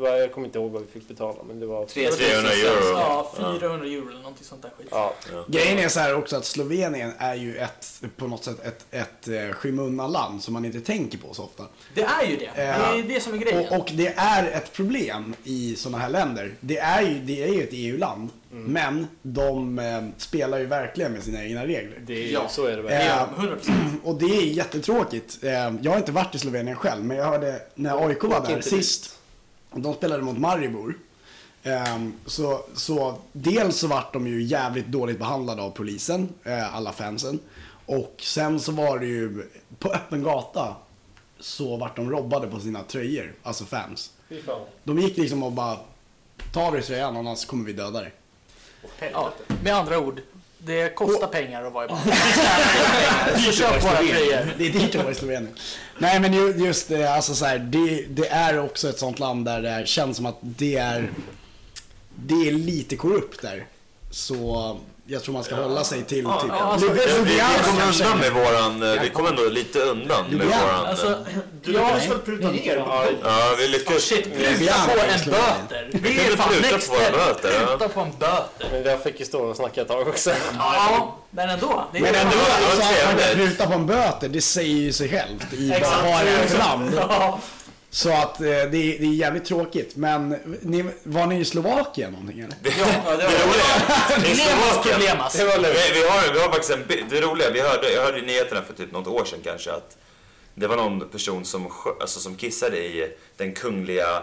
Jag 0.00 0.32
kommer 0.32 0.46
inte 0.46 0.58
ihåg 0.58 0.70
vad 0.70 0.82
vi 0.82 0.88
fick 0.88 1.08
betala, 1.08 1.42
men 1.48 1.60
det 1.60 1.66
var... 1.66 1.86
300 1.86 2.50
euro. 2.52 2.98
Ja, 2.98 3.32
400 3.60 3.86
euro 3.86 4.08
eller 4.08 4.18
någonting 4.18 4.44
sånt 4.44 4.62
där 4.62 4.70
skit. 4.78 4.86
Ja, 4.90 5.14
Grejen 5.48 5.78
är 5.78 5.88
så 5.88 6.00
här 6.00 6.14
också 6.14 6.36
att 6.36 6.44
Slovenien 6.44 7.12
är 7.18 7.34
ju 7.34 7.56
ett, 7.56 8.02
på 8.16 8.26
något 8.26 8.44
sätt 8.44 8.66
ett, 8.66 8.86
ett 8.90 9.28
eh, 9.28 9.52
skymundanland 9.54 10.42
som 10.42 10.54
man 10.54 10.64
inte 10.64 10.80
tänker 10.80 11.18
på 11.18 11.34
så 11.34 11.42
ofta. 11.44 11.64
Det 11.94 12.02
är 12.02 12.26
ju 12.26 12.36
det. 12.36 12.50
Det 12.56 12.62
är 12.62 13.02
det 13.02 13.20
som 13.20 13.34
är 13.34 13.38
grejen. 13.38 13.68
Och, 13.72 13.78
och 13.80 13.90
det 13.94 14.14
är 14.16 14.46
ett 14.50 14.72
problem 14.72 15.34
i 15.44 15.76
sådana 15.76 15.98
här 15.98 16.08
länder. 16.10 16.54
Det 16.60 16.78
är 16.78 17.02
ju, 17.02 17.18
det 17.20 17.42
är 17.44 17.48
ju 17.54 17.62
ett 17.62 17.68
EU-land, 17.72 18.28
men 18.50 19.06
de 19.22 19.78
eh, 19.78 20.02
spelar 20.16 20.58
ju 20.58 20.66
verkligen 20.66 21.12
med 21.12 21.22
sina 21.22 21.44
egna 21.44 21.66
regler. 21.66 22.02
det 22.06 22.24
är, 22.28 22.32
Ja. 22.32 22.48
så 22.48 22.64
är 22.66 22.76
det 22.76 22.82
verkligen. 22.82 23.50
de, 23.66 23.72
100%. 23.72 23.96
Och 24.04 24.14
det 24.14 24.26
är 24.26 24.42
jättetråkigt. 24.42 25.38
Eh, 25.44 25.50
Jag 25.82 25.90
har 25.90 25.96
inte 25.98 26.12
varit 26.12 26.34
i 26.34 26.38
Slovenien 26.38 26.76
själv, 26.76 27.04
men 27.04 27.16
jag 27.16 27.24
hörde 27.24 27.62
när 27.74 28.06
AIK 28.08 28.22
var 28.24 28.46
där 28.46 28.60
sist. 28.60 29.14
Och 29.70 29.80
De 29.80 29.94
spelade 29.94 30.22
mot 30.22 30.38
Maribor. 30.38 30.98
Ehm, 31.62 32.12
Så, 32.26 32.64
så 32.74 33.18
dels 33.32 33.76
så 33.76 33.86
vart 33.86 34.12
de 34.12 34.26
ju 34.26 34.42
jävligt 34.42 34.86
dåligt 34.86 35.18
behandlade 35.18 35.62
av 35.62 35.70
polisen, 35.70 36.28
eh, 36.44 36.74
alla 36.76 36.92
fansen. 36.92 37.38
Och 37.86 38.14
sen 38.18 38.60
så 38.60 38.72
var 38.72 38.98
det 38.98 39.06
ju 39.06 39.48
på 39.78 39.88
öppen 39.92 40.22
gata 40.22 40.76
så 41.40 41.76
vart 41.76 41.96
de 41.96 42.10
robbade 42.10 42.46
på 42.46 42.60
sina 42.60 42.82
tröjor, 42.82 43.32
alltså 43.42 43.64
fans. 43.64 44.12
De 44.84 44.98
gick 44.98 45.16
liksom 45.16 45.42
och 45.42 45.52
bara, 45.52 45.78
ta 46.52 46.66
av 46.66 46.72
dig 46.72 46.82
tröjan 46.82 47.16
annars 47.16 47.44
kommer 47.44 47.64
vi 47.64 47.72
döda 47.72 48.00
dig. 48.00 48.12
Ja, 49.12 49.32
med 49.62 49.74
andra 49.74 49.98
ord, 49.98 50.20
det 50.58 50.94
kostar 50.94 51.26
pengar 51.26 51.64
att 51.64 51.72
vara 51.72 51.84
i 51.84 51.88
bandet. 53.28 53.44
Så 53.44 53.52
köp 53.52 53.84
våra 53.84 53.96
tröjor. 53.96 54.54
Det 54.58 54.66
är 54.66 54.70
dyrt 54.72 54.94
att 54.94 55.02
vara 55.02 55.12
i 55.12 55.14
Slovenien. 55.14 55.54
Nej 55.98 56.20
men 56.20 56.32
ju- 56.32 56.54
just 56.66 56.88
det, 56.88 57.06
alltså 57.14 57.34
så 57.34 57.44
här, 57.44 57.58
det, 57.58 58.04
det 58.08 58.28
är 58.28 58.58
också 58.60 58.88
ett 58.88 58.98
sånt 58.98 59.18
land 59.18 59.44
där 59.44 59.62
det 59.62 59.88
känns 59.88 60.16
som 60.16 60.26
att 60.26 60.38
det 60.40 60.76
är, 60.76 61.10
det 62.16 62.34
är 62.48 62.52
lite 62.52 62.96
korrupt 62.96 63.42
där. 63.42 63.66
Så 64.10 64.76
jag 65.10 65.22
tror 65.22 65.32
man 65.32 65.44
ska 65.44 65.54
hålla 65.54 65.84
sig 65.84 66.02
till 66.02 66.24
Ja, 66.24 66.40
typ... 66.40 66.50
ja, 66.50 66.56
alltså, 66.64 66.92
Vi, 66.92 67.00
vi 67.24 67.40
kom 67.64 67.80
undan 67.88 68.18
med 68.18 68.32
våran... 68.32 68.82
eh, 68.94 69.02
Vi 69.02 69.10
kom 69.10 69.26
ändå 69.26 69.42
lite 69.48 69.78
undan 69.80 70.24
med 70.30 70.46
våran... 70.46 70.84
eh, 70.84 70.90
Alltså, 70.90 71.18
Du 71.64 71.72
jag 71.72 71.82
lyckades 71.82 72.10
väl 72.10 72.18
pruta 72.18 72.50
ner? 72.50 72.76
Ja, 72.76 73.04
Ja, 73.24 73.54
vi 73.58 73.68
lyckades... 73.68 74.04
Shit, 74.04 74.24
pruta 74.24 74.74
på 74.86 74.90
en 75.00 75.30
böter. 75.30 75.88
Det 75.92 75.98
kunde 75.98 76.22
är 76.32 76.36
fan 76.36 76.48
pruta 76.48 76.70
next 76.72 76.88
på 76.90 76.94
våra 76.94 77.04
level. 77.10 77.18
böter, 77.26 77.52
ja. 77.60 77.66
Pruta 77.66 77.88
på 77.88 78.00
en 78.00 78.12
böter. 78.18 78.68
men 78.72 78.82
jag 78.84 79.02
fick 79.02 79.20
ju 79.20 79.26
stå 79.26 79.38
och 79.40 79.56
snacka 79.56 79.80
ett 79.80 79.88
tag 79.88 80.08
också. 80.08 80.30
Ja, 80.58 81.16
men 81.30 81.50
ändå. 81.50 81.84
Men 81.92 82.04
ändå, 82.14 82.36
alltså, 82.70 82.82
att 83.16 83.32
pruta 83.34 83.66
på 83.66 83.72
en 83.74 83.86
böter, 83.86 84.28
det 84.28 84.40
säger 84.40 84.74
ju 84.76 84.92
sig 84.92 85.08
självt 85.08 85.52
i 85.52 85.68
bara 85.68 85.76
Exakt. 85.78 86.02
vad 87.08 87.38
det. 87.90 88.08
Ja, 88.08 88.20
Så 88.20 88.22
att 88.22 88.40
eh, 88.40 88.46
det, 88.46 88.56
är, 88.56 88.70
det 88.70 89.04
är 89.06 89.14
jävligt 89.14 89.44
tråkigt. 89.44 89.96
Men 89.96 90.28
ni, 90.62 90.84
var 91.02 91.26
ni 91.26 91.40
i 91.40 91.44
Slovakien 91.44 92.12
någonting 92.12 92.40
eller? 92.40 92.56
Det. 92.62 92.68
I 92.70 92.72
Problemas 94.14 94.72
Slovakien... 94.72 94.94
problemas. 94.94 95.32
Det 95.32 95.44
var 95.44 95.58
vi, 95.58 96.00
vi, 96.00 96.08
har, 96.08 96.32
vi 96.32 96.40
har 96.40 96.48
faktiskt 96.48 96.70
en. 96.70 96.84
Det 97.10 97.20
roliga, 97.20 97.50
vi 97.50 97.60
hörde, 97.60 97.92
jag 97.92 98.02
hörde 98.02 98.18
i 98.18 98.22
nyheterna 98.22 98.62
för 98.62 98.74
typ 98.74 98.92
något 98.92 99.06
år 99.06 99.24
sedan 99.24 99.38
kanske 99.44 99.72
att 99.72 99.96
det 100.54 100.66
var 100.66 100.76
någon 100.76 101.08
person 101.08 101.44
som, 101.44 101.72
alltså, 102.00 102.20
som 102.20 102.36
kissade 102.36 102.76
i 102.78 103.16
den 103.36 103.54
kungliga, 103.54 104.22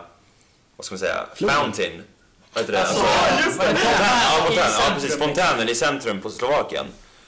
vad 0.77 0.85
ska 0.85 0.93
man 0.93 0.99
säga, 0.99 1.25
Floden. 1.35 1.55
fountain. 1.55 2.03
Vad 2.53 2.63
heter 2.63 2.73
det? 2.73 2.79
Alltså, 2.83 3.03
Alltså, 3.03 3.61
det? 3.61 3.65
fontän, 3.67 3.77
ja, 3.81 4.45
fontän, 4.45 4.65
ja, 4.87 4.91
precis. 4.95 5.17
Fontänen 5.17 5.69
i 5.69 5.75
centrum 5.75 6.21
på 6.21 6.29
Slovakien. 6.29 6.85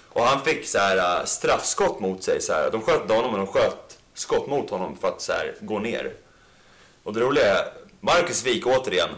Och 0.10 0.24
han 0.24 0.44
fick 0.44 0.68
så 0.68 0.78
här 0.78 0.98
äh, 1.20 1.26
straffskott 1.26 2.00
mot 2.00 2.24
sig. 2.24 2.42
Så 2.42 2.54
här. 2.54 2.70
De 2.72 2.82
sköt 2.82 3.12
honom 3.12 3.32
och 3.32 3.38
de 3.38 3.48
sköt 3.48 3.98
skott 4.14 4.48
mot 4.48 4.70
honom 4.70 4.98
för 5.02 5.08
att 5.08 5.22
så 5.22 5.32
här, 5.32 5.56
gå 5.62 5.80
ner. 5.80 6.14
Och 7.08 7.14
det 7.14 7.20
roliga 7.20 7.46
är, 7.58 7.66
Marcus 8.02 8.44
Wik 8.46 8.68
återigen, 8.68 9.10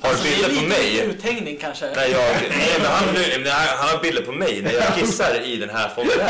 Har 0.00 0.14
du 0.16 0.22
bilder 0.22 0.60
på 0.62 0.68
mig? 0.68 0.98
uthängning 1.00 1.58
kanske. 1.60 1.86
Nej, 1.96 2.10
jag, 2.10 2.20
nej 2.58 2.68
men 2.78 2.86
han, 2.90 3.04
nej, 3.14 3.38
men 3.38 3.52
han 3.52 3.78
han 3.78 3.88
har 3.88 3.98
bilder 4.02 4.22
på 4.22 4.32
mig 4.32 4.62
när 4.62 4.72
jag 4.72 4.94
kissar 4.94 5.40
i 5.44 5.56
den 5.56 5.70
här 5.70 5.88
fontänen. 5.94 6.28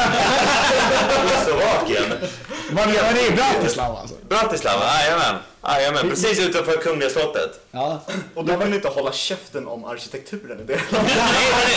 Slovakien. 1.45 2.05
Var 2.71 2.87
det, 2.87 3.03
var 3.03 3.13
det 3.15 3.27
i 3.27 3.31
Bratislava 3.31 3.99
alltså? 3.99 4.17
Bratislava, 4.29 4.85
jajamän. 5.01 5.35
Jajamän, 5.65 6.09
precis 6.11 6.41
utanför 6.41 6.77
Kungliga 6.77 7.11
slottet. 7.11 7.61
Ja. 7.71 8.01
Och 8.35 8.45
du 8.45 8.57
kunde 8.57 8.77
inte 8.77 8.89
hålla 8.89 9.13
käften 9.13 9.67
om 9.67 9.85
arkitekturen 9.85 10.61
i 10.61 10.65
det. 10.65 10.81
Nej, 10.91 11.03
nej, 11.03 11.13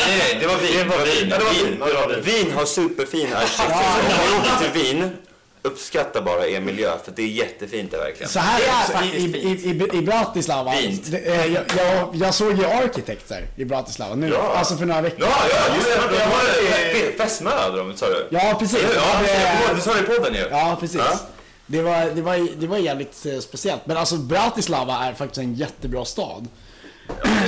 nej, 0.07 0.17
nej, 0.19 0.37
det 0.39 0.47
var 0.47 0.57
vin. 0.57 0.77
Det 0.89 0.97
var 0.97 1.05
vin. 1.05 1.29
Ja, 1.29 1.37
det 1.37 1.43
var 1.45 1.51
Vin, 1.53 1.65
vin. 1.65 1.77
Ja, 1.79 1.85
det 1.87 1.93
var 1.93 2.07
vin. 2.07 2.21
Wien 2.23 2.51
har 2.57 2.65
superfin 2.65 3.33
arkitektur. 3.33 3.75
Om 3.75 4.31
ni 4.31 4.39
åker 4.39 4.63
till 4.71 4.81
Wien, 4.81 5.17
uppskatta 5.63 6.21
bara 6.21 6.47
er 6.47 6.61
miljö 6.61 6.97
för 7.05 7.11
det 7.15 7.21
är 7.21 7.27
jättefint 7.27 7.91
där 7.91 7.97
verkligen. 7.97 8.29
Så 8.29 8.39
här 8.39 8.59
Det 8.61 8.65
är 8.67 9.01
är 9.01 9.15
i, 9.15 9.31
faktiskt 9.31 9.65
i, 9.65 9.69
i, 9.69 9.97
i 9.97 10.01
Bratislava. 10.01 10.71
Fint. 10.71 11.11
Det, 11.11 11.17
eh, 11.17 11.45
jag, 11.45 11.63
jag, 11.77 12.15
jag 12.15 12.33
såg 12.33 12.57
ju 12.57 12.65
Architects 12.65 13.31
i 13.55 13.65
Bratislava 13.65 14.15
nu, 14.15 14.29
Ja. 14.29 14.53
alltså 14.57 14.75
för 14.77 14.85
några 14.85 15.01
veckor 15.01 15.19
Ja, 15.21 15.35
ja, 15.69 15.75
just 15.75 15.87
det. 16.11 17.07
En 17.11 17.17
festmö 17.17 17.49
hade 17.49 17.77
de, 17.77 17.97
sa 17.97 18.05
du? 18.05 18.27
Ja, 18.31 18.55
precis. 18.59 18.85
Ja, 18.95 19.19
Det- 19.23 19.61
jag 19.67 19.75
det 19.75 19.81
sa 19.81 19.93
du 19.93 19.99
i 19.99 20.03
podden 20.03 20.33
ju. 20.33 20.47
Ja, 20.51 20.77
precis. 20.79 21.01
Ja. 21.11 21.19
Det, 21.65 21.81
var, 21.81 22.05
det, 22.15 22.21
var, 22.21 22.47
det 22.61 22.67
var 22.67 22.77
jävligt 22.77 23.25
eh, 23.25 23.39
speciellt. 23.39 23.85
Men 23.85 23.97
alltså 23.97 24.15
Bratislava 24.15 24.97
är 25.05 25.13
faktiskt 25.13 25.37
en 25.37 25.53
jättebra 25.55 26.05
stad. 26.05 26.47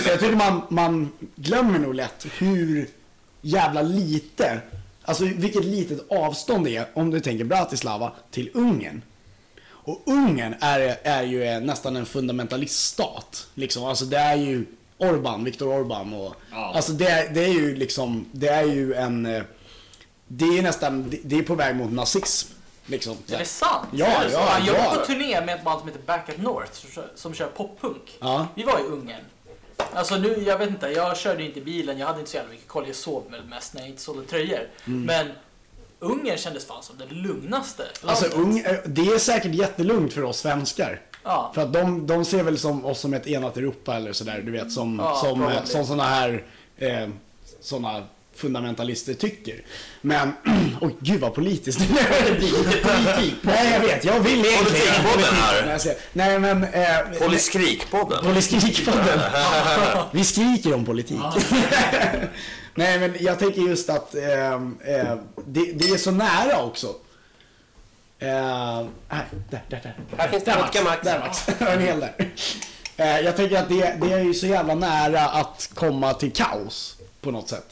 Så 0.04 0.10
jag 0.10 0.20
tycker 0.20 0.36
man, 0.36 0.62
man 0.70 1.12
glömmer 1.36 1.80
nog 1.80 1.96
lätt 1.96 2.26
hur 2.38 2.88
jävla 3.42 3.82
lite, 3.82 4.60
alltså 5.06 5.24
vilket 5.26 5.66
litet 5.66 6.12
avstånd 6.12 6.66
det 6.66 6.78
är 6.78 6.86
om 6.94 7.12
du 7.12 7.20
tänker 7.20 7.44
Bratislava 7.46 8.12
till 8.32 8.50
Ungern. 8.54 9.02
Och 9.86 10.02
Ungern 10.06 10.56
är, 10.62 10.98
är 11.04 11.24
ju 11.24 11.60
nästan 11.60 11.96
en 11.96 12.06
fundamentaliststat. 12.06 13.48
Liksom. 13.54 13.84
Alltså 13.84 14.06
det 14.06 14.18
är 14.18 14.36
ju 14.36 14.66
Orban, 14.98 15.44
Viktor 15.44 15.68
Orban 15.80 16.14
och... 16.14 16.36
Ja. 16.52 16.74
Alltså 16.76 16.92
det, 16.92 17.08
är- 17.10 17.30
det 17.34 17.44
är 17.44 17.54
ju 17.54 17.76
liksom, 17.76 18.26
det 18.32 18.48
är 18.48 18.64
ju 18.64 18.94
en... 18.94 19.26
eh, 19.26 19.44
Det 20.28 20.46
är 20.46 20.62
nästan, 20.62 21.14
det- 21.24 21.36
är 21.38 21.44
på 21.44 21.56
väg 21.56 21.76
mot 21.76 21.92
nazism. 21.92 22.54
Liksom. 22.86 23.18
Är 23.32 23.38
det 23.38 23.46
sant? 23.46 23.88
Ja, 23.92 24.06
Är 24.06 24.24
det 24.26 24.32
så? 24.32 24.38
ja, 24.38 24.58
Jag 24.66 24.74
var 24.74 24.80
ja. 24.80 24.96
på 25.00 25.06
turné 25.06 25.42
med 25.46 25.56
ett 25.56 25.64
band 25.64 25.80
som 25.80 25.88
heter 25.90 26.02
Back 26.06 26.30
at 26.30 26.38
North 26.38 26.72
som 26.74 26.90
kör, 26.90 27.12
som 27.16 27.34
kör 27.34 27.48
poppunk. 27.48 28.18
Ja. 28.20 28.48
Vi 28.56 28.64
var 28.64 28.80
i 28.80 28.84
Ungern. 28.84 29.22
Alltså 29.96 30.16
nu, 30.18 30.44
jag 30.48 30.58
vet 30.58 30.70
inte, 30.70 30.88
jag 30.88 31.18
körde 31.18 31.44
inte 31.44 31.62
bilen, 31.62 31.98
jag 31.98 32.08
hade 32.08 32.20
inte 32.20 32.32
så 32.32 32.38
jävla 32.38 32.52
mycket 32.52 32.68
koll, 32.68 32.84
jag 32.88 32.96
sov 32.96 33.32
väl 33.32 33.46
mest 33.46 33.74
när 33.74 33.82
jag 33.82 33.90
inte 33.90 34.02
sålde 34.02 34.24
tröjor. 34.24 34.68
Men 34.86 35.28
Ungern 36.00 36.38
kändes 36.38 36.66
fan 36.66 36.84
som 36.84 36.98
det 36.98 37.06
lugnaste 37.16 37.84
Alltså, 38.06 38.24
landet. 38.38 38.40
ung, 38.40 38.74
eh, 38.74 38.80
det 38.86 39.02
är 39.02 39.18
säkert 39.18 39.54
jättelugnt 39.56 40.14
för 40.14 40.24
oss 40.24 40.40
svenskar. 40.40 41.02
Ja. 41.24 41.52
För 41.56 41.62
att 41.62 41.74
de, 41.74 42.08
de 42.08 42.26
ser 42.26 42.44
väl 42.44 42.58
som 42.58 42.86
oss 42.86 43.00
som 43.00 43.14
ett 43.14 43.28
enat 43.28 43.58
Europa 43.58 43.96
eller 43.96 44.14
sådär, 44.14 44.42
du 44.46 44.52
vet, 44.52 44.72
som, 44.72 45.00
Ja, 45.04 45.16
som, 45.16 45.44
eh, 45.44 45.64
som 45.64 45.86
sådana 45.86 46.04
här 46.04 46.44
eh, 46.78 47.10
såna 47.62 48.04
fundamentalister 48.36 49.14
tycker. 49.14 49.62
Men, 50.02 50.34
oj 50.82 50.96
gud 51.00 51.22
vad 51.22 51.34
politiskt. 51.34 51.80
Politik. 52.30 53.36
Nej 53.42 53.74
jag 53.74 53.80
vet, 53.80 54.06
jag 54.06 54.20
vill 54.20 54.46
egentligen 54.46 54.94
Politikpodden 55.04 55.36
här. 55.36 55.96
Nej, 56.14 56.40
men... 56.40 56.64
Eh, 56.64 57.20
Poliskrik-podden. 57.20 58.24
Poliskrikpodden. 58.24 59.20
Vi 60.12 60.24
skriker 60.24 60.74
om 60.74 60.86
politik. 60.86 61.20
Nej 62.76 63.00
men 63.00 63.16
jag 63.20 63.40
tänker 63.40 63.62
just 63.62 63.90
att 63.90 64.16
eh, 64.16 64.54
eh, 64.54 65.18
det, 65.46 65.72
det 65.74 65.90
är 65.90 65.98
så 65.98 66.12
nära 66.12 66.64
också. 66.64 66.88
Eh, 68.20 68.86
här, 69.08 69.26
där, 69.50 69.64
där, 69.70 69.80
där. 69.84 69.96
Här 70.18 70.28
finns 70.28 70.44
det 70.44 70.52
Där 70.52 70.62
vodka, 70.62 70.84
Max. 70.84 71.02
Där 71.04 71.20
Max. 71.20 71.48
en 71.60 71.82
hel 71.82 72.00
där. 72.00 72.14
Eh, 72.98 73.20
jag 73.20 73.36
tänker 73.36 73.58
att 73.58 73.70
det, 73.70 73.96
det 74.02 74.14
är 74.14 74.20
ju 74.20 74.34
så 74.34 74.48
jävla 74.48 74.76
nära 74.76 75.22
att 75.22 75.70
komma 75.74 76.14
till 76.14 76.32
kaos 76.32 76.96
på 77.24 77.32
något 77.32 77.50
sätt. 77.50 77.66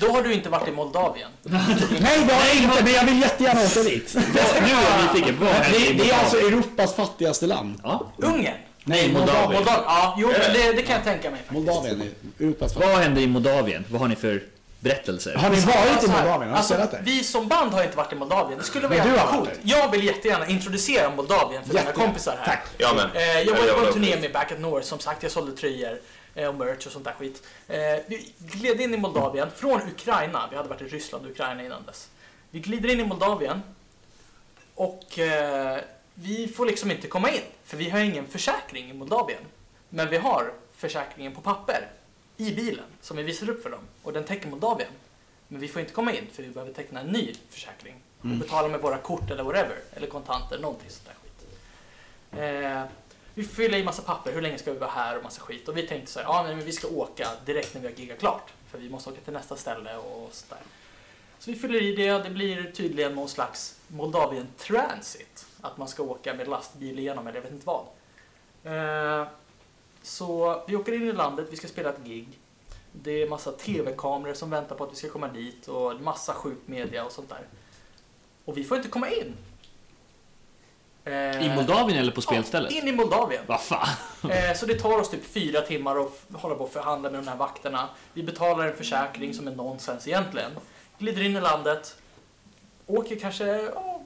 Då 0.00 0.10
har 0.10 0.22
du 0.22 0.34
inte 0.34 0.48
varit 0.48 0.68
i 0.68 0.72
Moldavien. 0.72 1.30
Nej 1.42 2.24
det 2.28 2.34
har 2.34 2.46
jag 2.46 2.56
inte, 2.56 2.84
men 2.84 2.92
jag 2.92 3.04
vill 3.04 3.20
jättegärna 3.20 3.60
åka 3.60 3.82
dit. 3.82 4.14
Nu 4.14 4.68
är 4.68 4.82
jag 4.90 5.14
nyfiken. 5.14 5.38
Det, 5.72 5.90
i 5.90 5.92
det 5.92 6.10
är 6.10 6.18
alltså? 6.18 6.36
Europas 6.36 6.94
fattigaste 6.94 7.46
land. 7.46 7.80
Ja. 7.82 8.12
Ungern? 8.16 8.54
Nej, 8.84 9.12
Moldavien. 9.12 9.52
Moldavien. 9.52 9.84
Ja, 9.86 10.16
jo 10.18 10.28
det, 10.28 10.72
det 10.72 10.82
kan 10.82 10.94
jag 10.94 11.04
tänka 11.04 11.30
mig 11.30 11.40
faktiskt. 11.40 11.66
Moldavien 11.66 12.02
är 12.02 12.44
Europas 12.44 12.72
fattigaste. 12.72 12.94
Vad 12.94 13.04
händer 13.04 13.22
i 13.22 13.26
Moldavien? 13.26 13.84
Vad 13.90 14.00
har 14.00 14.08
ni 14.08 14.16
för 14.16 14.42
berättelser? 14.80 15.34
Har 15.34 15.50
ni 15.50 15.60
varit 15.60 16.02
i 16.02 16.06
Så 16.06 16.12
här, 16.12 16.22
Moldavien? 16.22 16.50
Har 16.50 16.58
alltså, 16.58 16.74
där? 16.74 17.00
vi 17.04 17.24
som 17.24 17.48
band 17.48 17.72
har 17.72 17.82
inte 17.82 17.96
varit 17.96 18.12
i 18.12 18.16
Moldavien. 18.16 18.58
Det 18.58 18.64
skulle 18.64 18.88
vara 18.88 18.98
jävligt 18.98 19.22
coolt. 19.22 19.50
Jag 19.62 19.90
vill 19.90 20.04
jättegärna 20.04 20.46
introducera 20.48 21.10
Moldavien 21.10 21.64
för 21.64 21.74
mina 21.74 21.92
kompisar 21.92 22.36
här. 22.40 22.46
Tack. 22.46 22.66
Ja, 22.78 22.92
men. 22.96 23.10
Eh, 23.22 23.40
jag 23.40 23.54
var 23.54 23.80
på 23.80 23.86
en 23.86 23.92
turné 23.92 24.20
med 24.20 24.32
Back 24.32 24.52
at 24.52 24.60
North, 24.60 24.86
som 24.86 24.98
sagt, 24.98 25.22
jag 25.22 25.32
sålde 25.32 25.52
tröjor 25.52 25.98
och 26.36 26.54
merch 26.54 26.86
och 26.86 26.92
sånt 26.92 27.04
där 27.04 27.12
skit. 27.12 27.42
Eh, 27.68 27.76
vi 28.06 28.32
gled 28.38 28.80
in 28.80 28.94
i 28.94 28.96
Moldavien 28.96 29.50
från 29.50 29.80
Ukraina, 29.82 30.48
vi 30.50 30.56
hade 30.56 30.68
varit 30.68 30.82
i 30.82 30.84
Ryssland 30.84 31.24
och 31.24 31.30
Ukraina 31.30 31.64
innan 31.64 31.86
dess. 31.86 32.10
Vi 32.50 32.60
glider 32.60 32.88
in 32.88 33.00
i 33.00 33.04
Moldavien 33.04 33.62
och 34.74 35.18
eh, 35.18 35.80
vi 36.14 36.48
får 36.48 36.66
liksom 36.66 36.90
inte 36.90 37.08
komma 37.08 37.30
in, 37.30 37.42
för 37.64 37.76
vi 37.76 37.90
har 37.90 38.00
ingen 38.00 38.26
försäkring 38.26 38.90
i 38.90 38.92
Moldavien. 38.92 39.42
Men 39.88 40.10
vi 40.10 40.16
har 40.16 40.52
försäkringen 40.76 41.34
på 41.34 41.40
papper 41.40 41.88
i 42.36 42.52
bilen 42.52 42.84
som 43.00 43.16
vi 43.16 43.22
visar 43.22 43.50
upp 43.50 43.62
för 43.62 43.70
dem 43.70 43.80
och 44.02 44.12
den 44.12 44.24
täcker 44.24 44.48
Moldavien. 44.48 44.90
Men 45.48 45.60
vi 45.60 45.68
får 45.68 45.80
inte 45.80 45.92
komma 45.92 46.12
in 46.12 46.26
för 46.32 46.42
vi 46.42 46.48
behöver 46.48 46.72
teckna 46.72 47.00
en 47.00 47.06
ny 47.06 47.34
försäkring 47.50 47.94
och 48.20 48.28
betala 48.28 48.68
med 48.68 48.80
våra 48.80 48.98
kort 48.98 49.30
eller 49.30 49.42
whatever, 49.42 49.76
eller 49.92 50.06
kontanter, 50.06 50.58
någonting 50.58 50.90
sånt 50.90 51.08
där 51.08 51.14
skit. 51.22 51.48
Vi 53.38 53.44
fyller 53.44 53.78
i 53.78 53.84
massa 53.84 54.02
papper, 54.02 54.32
hur 54.32 54.40
länge 54.40 54.58
ska 54.58 54.72
vi 54.72 54.78
vara 54.78 54.90
här 54.90 55.16
och 55.16 55.22
massa 55.22 55.40
skit. 55.40 55.68
Och 55.68 55.76
vi 55.76 55.86
tänkte 55.86 56.12
så 56.12 56.18
här, 56.18 56.26
ja 56.26 56.42
nej, 56.42 56.56
men 56.56 56.64
vi 56.64 56.72
ska 56.72 56.88
åka 56.88 57.28
direkt 57.46 57.74
när 57.74 57.80
vi 57.80 57.86
har 57.86 57.94
giggat 57.94 58.18
klart. 58.18 58.52
För 58.70 58.78
vi 58.78 58.90
måste 58.90 59.10
åka 59.10 59.20
till 59.20 59.32
nästa 59.32 59.56
ställe 59.56 59.96
och 59.96 60.28
sådär. 60.32 60.62
Så 61.38 61.50
vi 61.50 61.56
fyller 61.56 61.82
i 61.82 61.96
det, 61.96 62.18
det 62.18 62.30
blir 62.30 62.72
tydligen 62.72 63.14
någon 63.14 63.28
slags 63.28 63.80
Moldavien 63.88 64.46
Transit. 64.56 65.46
Att 65.60 65.78
man 65.78 65.88
ska 65.88 66.02
åka 66.02 66.34
med 66.34 66.48
lastbil 66.48 66.98
igenom 66.98 67.26
eller 67.26 67.36
jag 67.36 67.42
vet 67.42 67.52
inte 67.52 67.66
vad. 67.66 67.86
Eh, 68.64 69.28
så 70.02 70.62
vi 70.68 70.76
åker 70.76 70.92
in 70.92 71.02
i 71.02 71.12
landet, 71.12 71.46
vi 71.50 71.56
ska 71.56 71.68
spela 71.68 71.90
ett 71.90 72.04
gig. 72.04 72.28
Det 72.92 73.22
är 73.22 73.28
massa 73.28 73.52
tv-kameror 73.52 74.34
som 74.34 74.50
väntar 74.50 74.76
på 74.76 74.84
att 74.84 74.92
vi 74.92 74.96
ska 74.96 75.08
komma 75.08 75.28
dit 75.28 75.68
och 75.68 76.00
massa 76.00 76.34
sjuk 76.34 76.58
media 76.66 77.04
och 77.04 77.12
sånt 77.12 77.28
där. 77.28 77.46
Och 78.44 78.56
vi 78.56 78.64
får 78.64 78.76
inte 78.76 78.88
komma 78.88 79.10
in. 79.10 79.34
Eh, 81.06 81.46
I 81.46 81.54
Moldavien 81.56 81.98
eller 81.98 82.12
på 82.12 82.20
spelstället? 82.20 82.72
Ja, 82.72 82.78
in 82.78 82.88
i 82.88 82.92
Moldavien. 82.92 83.42
Vad 83.46 83.60
fan? 83.60 83.88
Eh, 84.30 84.56
så 84.56 84.66
det 84.66 84.74
tar 84.74 84.98
oss 84.98 85.10
typ 85.10 85.32
fyra 85.32 85.60
timmar 85.60 85.96
att 86.00 86.40
hålla 86.40 86.54
på 86.54 86.64
och 86.64 86.72
förhandla 86.72 87.10
med 87.10 87.20
de 87.20 87.28
här 87.28 87.36
vakterna. 87.36 87.88
Vi 88.12 88.22
betalar 88.22 88.66
en 88.66 88.76
försäkring 88.76 89.34
som 89.34 89.48
är 89.48 89.52
nonsens 89.52 90.08
egentligen. 90.08 90.50
Glider 90.98 91.22
in 91.22 91.36
i 91.36 91.40
landet, 91.40 91.96
åker 92.86 93.16
kanske 93.16 93.44
ja, 93.46 94.00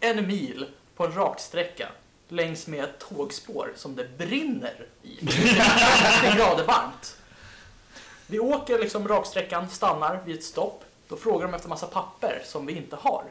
en 0.00 0.26
mil 0.26 0.66
på 0.96 1.04
en 1.04 1.14
raksträcka 1.14 1.88
längs 2.28 2.66
med 2.66 2.84
ett 2.84 2.98
tågspår 2.98 3.72
som 3.76 3.96
det 3.96 4.18
brinner 4.18 4.86
i. 5.02 5.18
Det 5.20 5.32
är 5.32 6.22
50 6.22 6.36
grader 6.36 6.64
varmt. 6.64 7.16
Vi 8.26 8.38
åker 8.38 8.78
liksom 8.78 9.08
raksträckan, 9.08 9.70
stannar 9.70 10.20
vid 10.24 10.36
ett 10.36 10.44
stopp. 10.44 10.84
Då 11.08 11.16
frågar 11.16 11.46
de 11.46 11.54
efter 11.54 11.68
massa 11.68 11.86
papper 11.86 12.42
som 12.44 12.66
vi 12.66 12.76
inte 12.76 12.96
har. 12.96 13.24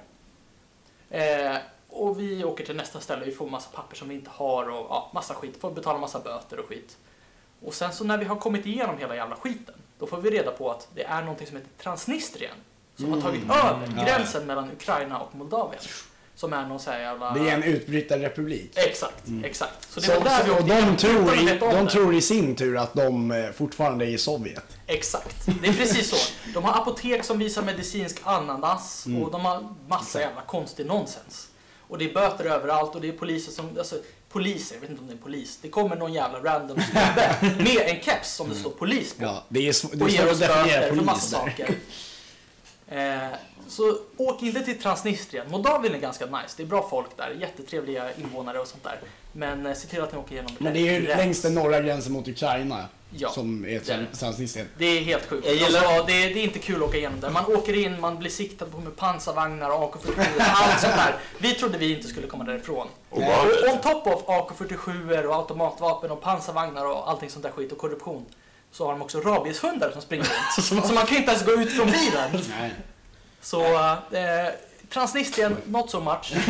Eh, 1.10 1.56
och 1.90 2.20
vi 2.20 2.44
åker 2.44 2.66
till 2.66 2.76
nästa 2.76 3.00
ställe, 3.00 3.26
vi 3.26 3.32
får 3.32 3.50
massa 3.50 3.70
papper 3.70 3.96
som 3.96 4.10
vi 4.10 4.16
inte 4.16 4.30
har 4.34 4.70
och 4.70 4.88
ja, 4.90 5.12
massa 5.14 5.34
skit. 5.34 5.58
Får 5.62 5.72
betala 5.72 6.00
massa 6.00 6.20
böter 6.20 6.60
och 6.60 6.66
skit. 6.66 6.98
Och 7.66 7.74
sen 7.74 7.94
så 7.94 8.04
när 8.04 8.18
vi 8.18 8.26
har 8.26 8.36
kommit 8.36 8.66
igenom 8.66 8.98
hela 8.98 9.16
jävla 9.16 9.36
skiten, 9.36 9.76
då 10.00 10.08
får 10.08 10.18
vi 10.18 10.30
reda 10.32 10.52
på 10.52 10.72
att 10.72 10.88
det 10.96 11.04
är 11.04 11.22
någonting 11.22 11.48
som 11.48 11.58
heter 11.58 11.70
Transnistrien. 11.84 12.56
Som 12.96 13.14
har 13.14 13.22
tagit 13.22 13.44
över 13.44 14.06
gränsen 14.06 14.46
mellan 14.46 14.72
Ukraina 14.72 15.20
och 15.20 15.36
Moldavien. 15.36 15.84
Som 16.36 16.54
är 16.54 16.66
någon 16.66 16.80
sån 16.80 16.94
här 16.94 17.00
jävla... 17.00 17.34
Det 17.34 17.50
är 17.50 17.54
en 17.54 17.64
utbrytarrepublik. 17.64 18.72
Exakt, 18.78 19.24
exakt. 19.44 19.92
Så 19.92 20.00
det 20.00 20.06
Så, 20.06 20.20
där 20.20 20.44
vi 20.44 20.52
och 20.52 20.56
åkte 20.56 20.82
de 20.82 20.98
tror, 20.98 21.36
i, 21.36 21.58
de 21.60 21.88
tror 21.88 22.16
i 22.16 22.22
sin 22.22 22.56
tur 22.56 22.78
att 22.78 22.94
de 22.94 23.32
eh, 23.32 23.52
fortfarande 23.52 24.06
är 24.06 24.10
i 24.10 24.18
Sovjet. 24.18 24.78
Exakt, 24.88 25.46
det 25.62 25.68
är 25.68 25.74
precis 25.74 26.10
så. 26.10 26.34
De 26.54 26.64
har 26.64 26.82
apotek 26.82 27.24
som 27.24 27.40
visar 27.40 27.62
medicinsk 27.62 28.18
ananas 28.24 29.06
Mm. 29.06 29.24
och 29.24 29.32
de 29.32 29.46
har 29.46 29.76
massa 29.88 30.22
jävla 30.22 30.42
konstig 30.42 30.86
nonsens. 30.86 31.50
Och 31.90 31.98
det 31.98 32.10
är 32.10 32.14
böter 32.14 32.46
överallt 32.46 32.96
och 32.96 33.02
det 33.02 33.08
är 33.08 33.12
poliser 33.12 33.52
som, 33.52 33.70
alltså 33.78 33.96
poliser, 34.30 34.76
jag 34.76 34.82
vet 34.82 34.90
inte 34.90 35.02
om 35.02 35.08
det 35.08 35.14
är 35.14 35.16
en 35.16 35.22
polis. 35.24 35.60
Det 35.62 35.70
kommer 35.70 35.96
någon 35.96 36.14
jävla 36.14 36.40
random 36.40 36.78
snubbe 36.82 37.36
med 37.64 37.82
en 37.96 38.02
keps 38.02 38.34
som 38.36 38.50
det 38.50 38.56
står 38.56 38.70
polis 38.70 39.14
på. 39.14 39.24
Ja, 39.24 39.44
det 39.50 39.68
är, 39.68 39.72
sv- 39.72 39.90
det 39.96 40.04
och 40.04 40.10
är 40.10 40.14
ger 40.14 40.22
svårt 40.22 40.32
oss 40.32 40.40
böter 40.40 40.96
för 40.96 41.04
massa 41.04 41.38
saker. 41.38 41.70
Eh, 42.88 43.28
så 43.68 43.98
åk 44.18 44.42
inte 44.42 44.60
till 44.62 44.82
Transnistrien. 44.82 45.52
Moldavien 45.52 45.96
är 45.96 46.00
ganska 46.00 46.26
nice. 46.26 46.54
Det 46.58 46.64
är 46.64 46.68
bra 46.68 46.88
folk 46.90 47.18
där, 47.18 47.38
jättetrevliga 47.40 48.14
invånare 48.16 48.60
och 48.60 48.68
sånt 48.68 48.84
där. 48.84 49.00
Men 49.34 49.66
eh, 49.66 49.74
se 49.74 49.88
till 49.88 50.02
att 50.02 50.12
ni 50.14 50.18
åker 50.18 50.32
igenom 50.34 50.52
Men 50.58 50.74
det 50.74 50.80
är 50.80 50.94
ju 51.02 51.08
längs 51.08 51.42
den 51.42 51.54
norra 51.56 51.82
gränsen 51.82 52.14
mot 52.14 52.28
Ukraina. 52.28 52.86
Ja. 53.12 53.30
som 53.30 53.66
är 53.66 53.70
Det 53.70 53.76
är 53.76 53.80
trans- 53.80 54.20
transnistrien. 54.20 54.68
Det 54.78 54.86
är 54.86 55.02
helt 55.02 55.26
sjukt. 55.30 55.46
Jag 55.48 55.56
gillar- 55.56 55.84
Alltså, 55.84 56.04
det, 56.08 56.24
är, 56.24 56.34
det 56.34 56.40
är 56.40 56.44
inte 56.44 56.60
kul 56.60 56.76
att 56.76 56.82
åka 56.90 56.98
igenom 56.98 57.20
där. 57.20 57.30
Man 57.30 57.46
åker 57.46 57.74
in, 57.86 58.00
man 58.02 58.20
blir 58.20 58.30
siktad 58.30 58.66
på 58.66 58.78
med 58.78 58.96
pansarvagnar 58.96 59.70
och 59.70 59.96
AK47, 59.96 60.26
allt 60.40 60.82
sånt 60.82 60.96
där. 60.96 61.16
Vi 61.38 61.54
trodde 61.54 61.78
vi 61.78 61.96
inte 61.96 62.08
skulle 62.08 62.28
komma 62.28 62.44
därifrån. 62.44 62.88
Obehagligt. 63.10 63.64
Och 63.64 63.74
on 63.74 63.80
top 63.80 64.08
of 64.08 64.24
AK47 64.26 65.24
och 65.26 65.36
automatvapen 65.36 66.12
och 66.12 66.22
pansarvagnar 66.22 66.86
och 66.86 67.10
allting 67.10 67.30
sånt 67.30 67.44
där 67.44 67.52
skit 67.52 67.72
och 67.72 67.78
korruption 67.78 68.26
så 68.72 68.86
har 68.86 68.92
de 68.92 69.02
också 69.02 69.20
rabieshundar 69.20 69.92
som 69.92 70.02
springer 70.02 70.24
runt. 70.24 70.66
så 70.88 70.94
man 70.94 71.06
kan 71.06 71.18
inte 71.18 71.32
ens 71.32 71.46
gå 71.46 71.52
ut 71.52 71.72
från 71.72 71.86
bilen. 71.92 72.30
Nej. 72.60 72.72
Så 73.42 73.62
eh, 73.76 74.48
Transnistrien, 74.94 75.58
not 75.66 75.90
so 75.90 76.00
much. 76.00 76.34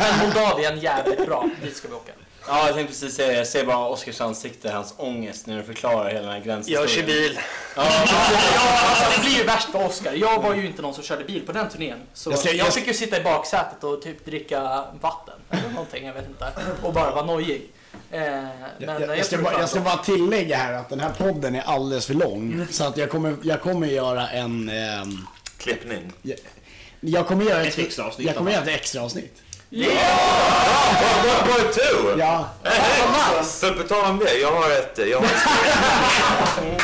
Men 0.00 0.18
Moldavien, 0.26 0.80
jävligt 0.80 1.26
bra. 1.26 1.48
Dit 1.62 1.76
ska 1.76 1.88
vi 1.88 1.94
åka. 1.94 2.12
Ja, 2.48 2.66
jag 2.66 2.74
tänkte 2.74 2.92
precis 2.92 3.14
säga 3.16 3.28
det. 3.28 3.34
Jag 3.38 3.46
ser 3.46 3.64
bara 3.64 3.88
Oskars 3.88 4.20
ansikte, 4.20 4.70
hans 4.70 4.94
ångest 4.96 5.46
när 5.46 5.56
du 5.56 5.62
förklarar 5.62 6.08
hela 6.08 6.20
den 6.20 6.30
här 6.30 6.40
gränshistorien. 6.40 6.82
Jag 6.82 6.90
kör 6.90 7.02
bil. 7.06 7.38
Ja, 7.76 7.82
alltså, 7.82 9.20
det 9.20 9.26
blir 9.26 9.36
ju 9.38 9.44
värst 9.44 9.68
för 9.70 9.86
Oscar. 9.86 10.12
Jag 10.12 10.42
var 10.42 10.54
ju 10.54 10.66
inte 10.66 10.82
någon 10.82 10.94
som 10.94 11.04
körde 11.04 11.24
bil 11.24 11.46
på 11.46 11.52
den 11.52 11.68
turnén. 11.68 11.98
Så 12.14 12.30
Jag 12.30 12.32
jag, 12.34 12.38
ska- 12.40 12.52
jag- 12.52 12.74
fick 12.74 12.86
ju 12.86 12.94
sitta 12.94 13.20
i 13.20 13.22
baksätet 13.22 13.84
och 13.84 14.02
typ 14.02 14.24
dricka 14.24 14.84
vatten 15.00 15.34
eller 15.50 15.68
någonting, 15.70 16.06
jag 16.06 16.14
vet 16.14 16.28
inte. 16.28 16.46
Och 16.82 16.92
bara 16.92 17.10
vara 17.10 17.24
nojig. 17.26 17.70
Eh, 18.10 18.20
men 18.20 18.50
Jag, 18.78 19.00
jag, 19.00 19.02
jag, 19.02 19.18
jag, 19.18 19.26
ska 19.26 19.38
bara, 19.38 19.60
jag 19.60 19.68
ska 19.68 19.80
bara 19.80 19.96
tillägga 19.96 20.56
här 20.56 20.72
att 20.72 20.88
den 20.88 21.00
här 21.00 21.10
podden 21.18 21.54
är 21.54 21.62
alldeles 21.62 22.06
för 22.06 22.14
lång. 22.14 22.66
Så 22.70 22.84
att 22.84 22.96
jag 22.96 23.10
kommer, 23.10 23.36
jag 23.42 23.60
kommer 23.60 23.86
göra 23.86 24.28
en... 24.28 24.68
ehm, 24.68 25.26
Klippning. 25.58 26.12
jag, 26.22 26.38
jag 27.00 27.26
kommer 27.26 27.44
göra 27.44 27.62
Ett 27.64 27.78
extra 27.78 28.04
avsnitt 28.04 28.26
Jag 28.26 28.36
kommer 28.36 28.50
göra 28.52 28.62
ett 28.62 28.68
extra 28.68 29.02
avsnitt. 29.02 29.42
Part 29.70 31.44
part 31.50 31.72
two! 31.72 32.18
Ja, 32.18 32.48
För 33.60 33.70
på 33.70 33.82
tal 33.88 34.10
om 34.10 34.18
det, 34.18 34.38
jag 34.38 34.52
har 34.52 34.70
ett... 34.70 34.98
Jag 35.10 35.18
har 35.18 35.24
ett 35.24 35.32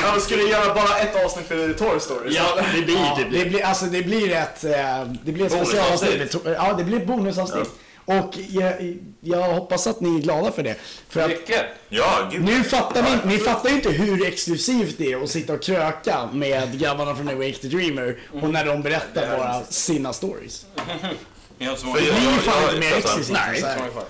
Ja, 0.03 0.21
skulle 0.21 0.43
du 0.43 0.49
göra 0.49 0.75
bara 0.75 0.99
ett 0.99 1.25
avsnitt 1.25 1.51
med 1.51 1.79
Toy 1.79 2.01
Story? 2.01 2.35
Ja, 2.35 2.45
det 2.75 2.83
blir 2.83 2.97
det 2.97 3.39
det. 3.39 3.45
blir, 3.45 3.65
alltså 3.65 3.85
det 3.87 4.03
blir 4.03 4.33
ett, 4.33 4.65
eh, 4.65 5.05
det 5.25 5.33
blir 5.33 5.47
ett 5.47 5.53
specialavsnitt. 5.53 6.37
Ja, 6.45 6.75
det 6.79 6.85
blir 6.85 6.97
ett 6.97 7.07
bonusavsnitt. 7.07 7.71
Och 8.05 8.35
jag, 8.49 8.97
jag 9.21 9.43
hoppas 9.43 9.87
att 9.87 10.01
ni 10.01 10.17
är 10.19 10.23
glada 10.23 10.53
för 10.53 10.63
det. 10.63 10.75
För 11.09 11.21
att 11.21 11.29
Mycket. 11.29 11.65
Ja, 11.89 12.29
gud. 12.33 12.45
nu 12.45 12.65
fattar 12.65 13.03
ni, 13.03 13.11
ni 13.25 13.39
fattar 13.39 13.69
ju 13.69 13.75
inte 13.75 13.91
hur 13.91 14.27
exklusivt 14.27 14.95
det 14.99 15.13
är 15.13 15.23
att 15.23 15.31
sitta 15.31 15.53
och 15.53 15.63
kröka 15.63 16.29
med 16.33 16.79
grabbarna 16.79 17.15
från 17.15 17.29
Awake 17.29 17.53
the 17.53 17.69
Dreamer 17.69 18.19
och 18.43 18.51
när 18.51 18.65
de 18.65 18.83
berättar 18.83 19.39
bara 19.39 19.63
sina 19.65 20.13
stories. 20.13 20.67
Ni 21.59 21.67
har 21.67 21.77
Det 21.95 22.01
ju 22.01 22.41
fan 22.41 22.65
inte 22.65 22.81
mer 22.81 22.95
än 22.95 23.03
Nej. 23.31 23.63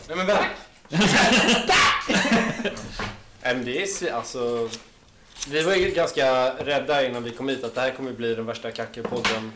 Nej 0.09 0.17
men 0.17 0.27
vänta. 0.27 0.45
Nej, 3.43 3.55
men 3.55 3.65
det 3.65 4.03
är 4.03 4.13
alltså... 4.13 4.69
Vi 5.49 5.63
var 5.63 5.75
ju 5.75 5.91
ganska 5.91 6.55
rädda 6.55 7.07
innan 7.07 7.23
vi 7.25 7.31
kom 7.31 7.49
hit 7.49 7.65
att 7.65 7.75
det 7.75 7.81
här 7.81 7.91
kommer 7.91 8.13
bli 8.13 8.35
den 8.35 8.47
värsta 8.47 8.71
kackerpodden. 8.71 9.53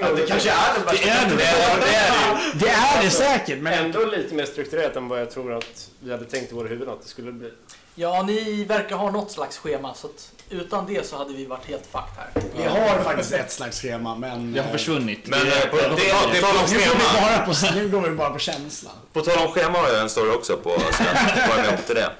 Ja, 0.00 0.12
det 0.16 0.26
kanske 0.26 0.50
är 0.50 0.74
den 0.74 0.84
värsta. 0.84 1.04
Det 1.04 1.10
är 1.10 1.30
det. 1.30 1.36
det 1.36 1.44
är 1.46 1.80
det 1.80 2.58
Det 2.58 2.68
är 2.68 3.02
det 3.02 3.10
säkert, 3.10 3.58
men 3.58 3.84
Ändå 3.84 4.04
lite 4.04 4.34
mer 4.34 4.44
strukturerat 4.46 4.96
än 4.96 5.08
vad 5.08 5.20
jag 5.20 5.30
tror 5.30 5.52
att 5.52 5.90
vi 6.00 6.10
hade 6.10 6.24
tänkt 6.24 6.52
i 6.52 6.54
våra 6.54 6.68
huvuden 6.68 6.94
att 6.94 7.02
det 7.02 7.08
skulle 7.08 7.32
bli. 7.32 7.50
Ja, 7.98 8.22
ni 8.22 8.64
verkar 8.64 8.96
ha 8.96 9.10
något 9.10 9.30
slags 9.30 9.58
schema 9.58 9.94
så 9.94 10.06
att 10.06 10.32
utan 10.50 10.86
det 10.86 11.06
så 11.06 11.16
hade 11.16 11.32
vi 11.34 11.44
varit 11.46 11.64
helt 11.66 11.86
fucked 11.86 12.16
här. 12.16 12.30
vi 12.56 12.62
har 12.64 13.02
faktiskt 13.04 13.32
ett 13.32 13.52
slags 13.52 13.80
schema. 13.80 14.14
Men, 14.14 14.52
Det 14.52 14.60
har 14.62 14.70
försvunnit. 14.72 15.26
Men 15.26 15.40
Det- 15.46 15.62
eh, 15.64 15.70
på, 15.70 15.76
det- 15.76 15.82
det- 15.82 16.10
tal- 16.10 16.30
på 16.30 16.36
tal 16.46 16.56
om 16.56 16.64
nu, 16.70 16.78
går 16.78 16.84
schema. 16.84 17.00
vi 17.12 17.20
bara 17.20 17.46
på, 17.46 17.52
nu 17.74 17.88
går 17.88 18.00
vi 18.00 18.16
bara 18.16 18.30
på 18.30 18.38
känsla. 18.38 18.90
På 19.12 19.20
tal 19.20 19.46
om 19.46 19.52
schema 19.52 19.78
har 19.78 19.88
jag 19.88 20.00
en 20.00 20.08
story 20.10 20.30
också 20.30 20.56
på 20.56 20.68
var 20.70 21.56
med 21.62 21.74
upp 21.78 21.86
till 21.86 21.94
det. 21.94 22.10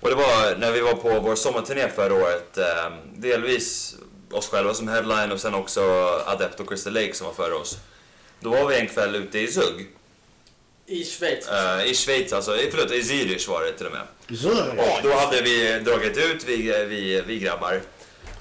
Och 0.00 0.08
det 0.08 0.14
var 0.14 0.56
när 0.58 0.72
vi 0.72 0.80
var 0.80 0.94
på 0.94 1.20
vår 1.20 1.34
sommarturné 1.34 1.88
förra 1.88 2.14
året. 2.14 2.58
Eh, 2.58 2.64
delvis 3.16 3.94
oss 4.32 4.48
själva 4.48 4.74
som 4.74 4.88
headline 4.88 5.32
och 5.32 5.40
sen 5.40 5.54
också 5.54 5.80
Adept 6.26 6.60
och 6.60 6.68
Crystal 6.68 6.92
Lake 6.92 7.14
som 7.14 7.26
var 7.26 7.34
före 7.34 7.54
oss. 7.54 7.78
Då 8.40 8.50
var 8.50 8.66
vi 8.66 8.80
en 8.80 8.86
kväll 8.88 9.14
ute 9.14 9.38
i 9.38 9.46
Zug. 9.48 9.88
I 10.88 11.04
Schweiz. 11.04 11.48
eh, 11.48 11.84
I 11.90 11.94
Schweiz 11.94 12.32
alltså. 12.32 12.56
Förlåt, 12.70 12.90
i 12.90 13.02
Zürich 13.02 13.48
var 13.48 13.62
det 13.64 13.72
till 13.72 13.86
och 13.86 13.92
med. 13.92 14.02
Det. 14.28 14.82
Och 14.82 14.98
då 15.02 15.12
hade 15.12 15.42
vi 15.42 15.78
dragit 15.84 16.16
ut, 16.16 16.44
vi, 16.46 16.56
vi, 16.88 17.22
vi 17.26 17.38
grabbar. 17.38 17.80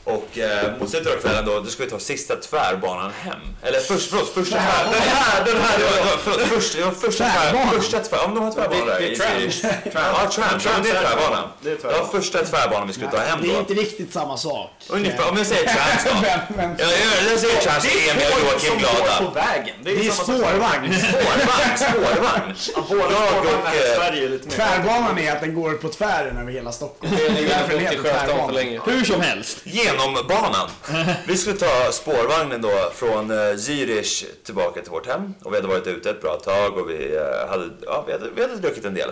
Och 0.04 0.38
eh, 0.38 0.78
mot 0.80 0.90
slutet 0.90 1.14
av 1.16 1.20
kvällen 1.22 1.46
då, 1.46 1.60
då 1.60 1.66
ska 1.66 1.84
vi 1.84 1.90
ta 1.90 2.00
sista 2.00 2.36
tvärbanan 2.36 3.12
hem. 3.12 3.40
Eller 3.64 3.80
först, 3.80 4.10
förlåt, 4.10 4.30
första 4.30 4.56
tvär... 4.56 4.84
Den 4.92 5.02
här, 5.02 5.46
den 5.46 5.58
här! 5.62 5.80
Förlåt, 6.24 6.42
först, 6.48 6.76
var 6.80 6.92
första 6.92 7.24
tvär, 7.24 7.52
Tvärbanan? 7.52 7.82
första 7.82 8.00
tvär... 8.00 8.18
Ja, 8.18 8.28
men 8.28 8.36
de 8.36 8.44
har 8.44 8.52
tvärbanor 8.52 8.86
där 8.86 9.00
Det 9.00 9.08
är. 9.08 9.16
Zürich. 9.16 9.60
Ja. 9.94 10.30
Ja, 10.38 10.50
men 10.74 10.84
det 10.84 10.90
är 10.90 11.02
tvärbanan. 11.04 11.50
Det 11.62 11.70
var 11.70 11.78
tvärbanan. 11.78 12.12
första 12.12 12.46
tvärbanan 12.46 12.88
vi 12.88 12.94
skulle 12.94 13.12
ta 13.12 13.18
hem 13.18 13.40
Det 13.42 13.48
är 13.50 13.54
då. 13.54 13.60
inte 13.60 13.74
riktigt 13.74 14.14
samma 14.14 14.38
sak. 14.38 14.70
Ungefär, 14.90 15.30
om 15.30 15.38
jag 15.38 15.48
säger 15.48 15.64
trams 15.76 16.04
då. 16.06 16.12
Men, 16.22 16.40
men, 16.58 16.76
Ja, 16.80 16.86
jag, 16.86 17.32
jag 17.32 17.40
säger 17.40 17.62
trams, 17.62 17.86
Emil 17.86 18.26
och 18.34 18.42
Joakim 18.52 18.78
glada. 18.80 19.18
på 19.26 19.32
vägen. 19.32 19.76
Det 19.84 19.92
är, 19.92 19.96
det 19.96 20.08
är 20.08 20.12
spårvagn. 20.24 20.94
Spårvagn, 20.94 21.78
spårvagn. 22.56 22.56
Jag 23.12 23.40
och, 23.40 23.76
är. 23.76 24.50
Tvärbanan 24.50 25.18
är 25.20 25.32
att 25.32 25.42
den 25.42 25.54
går 25.56 25.74
på 25.74 25.90
tvären 25.90 26.38
över 26.38 26.52
hela 26.52 26.72
Stockholm. 26.72 27.14
Det 27.18 27.30
ligger 27.30 27.50
Därför 27.50 27.74
den 27.74 27.80
heter 27.82 27.98
tvärbanan. 28.02 28.54
länge. 28.54 28.80
Hur 28.86 29.04
som 29.06 29.22
helst. 29.22 29.58
Genombanan. 29.64 30.70
Vi 31.28 31.38
skulle 31.38 31.56
ta 31.58 31.92
spårvagnen 31.92 32.62
då 32.62 32.92
från 32.96 33.32
eh, 33.32 33.36
Zürich 33.36 34.26
tillbaka 34.46 34.82
till 34.82 34.92
vårt 34.92 35.08
hem. 35.08 35.34
Och 35.44 35.52
vi 35.54 35.56
hade 35.58 35.68
varit 35.68 35.88
ute 35.88 36.10
ett 36.10 36.22
bra 36.22 36.36
tag 36.36 36.78
och 36.78 36.90
vi, 36.90 37.16
eh, 37.16 37.50
hade, 37.50 37.70
ja, 37.86 38.04
vi, 38.08 38.12
hade, 38.14 38.30
vi 38.36 38.42
hade 38.42 38.56
druckit 38.56 38.86
en 38.86 38.94
del. 38.94 39.12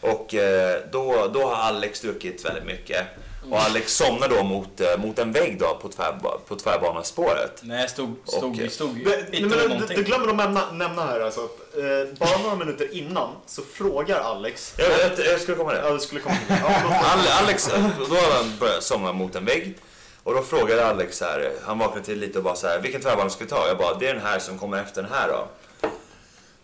Och 0.00 0.34
eh, 0.34 0.78
då, 0.92 1.30
då 1.34 1.46
har 1.46 1.54
Alex 1.56 2.00
druckit 2.00 2.44
väldigt 2.44 2.64
mycket. 2.64 3.06
Och 3.50 3.60
Alex 3.60 3.96
somnar 3.96 4.28
då 4.28 4.42
mot, 4.42 4.80
eh, 4.80 4.96
mot 4.98 5.18
en 5.18 5.32
vägg 5.32 5.58
då 5.58 5.78
på, 5.82 5.88
tvärba, 5.88 6.38
på 6.48 6.56
tvärbanespåret. 6.56 7.60
Nej, 7.62 7.80
jag 7.80 7.90
stod, 7.90 8.16
stod, 8.24 8.44
Okej. 8.44 8.64
vi 8.64 8.70
stod 8.70 8.98
inte 9.32 9.56
men, 9.56 9.80
du, 9.88 9.94
du 9.94 10.02
glömmer 10.02 10.28
att 10.28 10.36
nämna, 10.36 10.72
nämna 10.72 11.04
här 11.06 11.20
alltså 11.20 11.40
att 11.44 11.76
eh, 11.76 12.18
bara 12.18 12.38
några 12.42 12.56
minuter 12.56 12.94
innan 12.94 13.28
så 13.46 13.62
frågar 13.62 14.20
Alex... 14.20 14.74
Jag, 14.78 14.88
jag, 14.90 15.26
jag 15.26 15.40
skulle 15.40 15.56
komma 15.56 15.74
Ja, 15.74 15.88
det. 15.88 15.92
det 15.94 16.00
skulle 16.00 16.20
komma 16.20 16.36
till 16.36 16.54
det. 16.54 16.60
Ja, 16.64 17.38
Alex, 17.42 17.68
då 18.08 18.14
hade 18.14 18.34
han 18.34 18.52
börjat 18.60 18.82
somna 18.82 19.12
mot 19.12 19.34
en 19.36 19.44
vägg. 19.44 19.76
Och 20.22 20.34
då 20.34 20.42
frågade 20.42 20.86
Alex 20.86 21.18
så 21.18 21.24
här, 21.24 21.52
han 21.64 21.78
vaknade 21.78 22.06
till 22.06 22.18
lite 22.18 22.38
och 22.38 22.44
bara 22.44 22.56
så 22.56 22.66
här, 22.66 22.80
vilken 22.80 23.00
tvärbana 23.00 23.30
ska 23.30 23.44
vi 23.44 23.50
ta? 23.50 23.68
Jag 23.68 23.78
bara, 23.78 23.94
det 23.94 24.08
är 24.08 24.14
den 24.14 24.22
här 24.22 24.38
som 24.38 24.58
kommer 24.58 24.82
efter 24.82 25.02
den 25.02 25.12
här 25.12 25.28
då. 25.28 25.48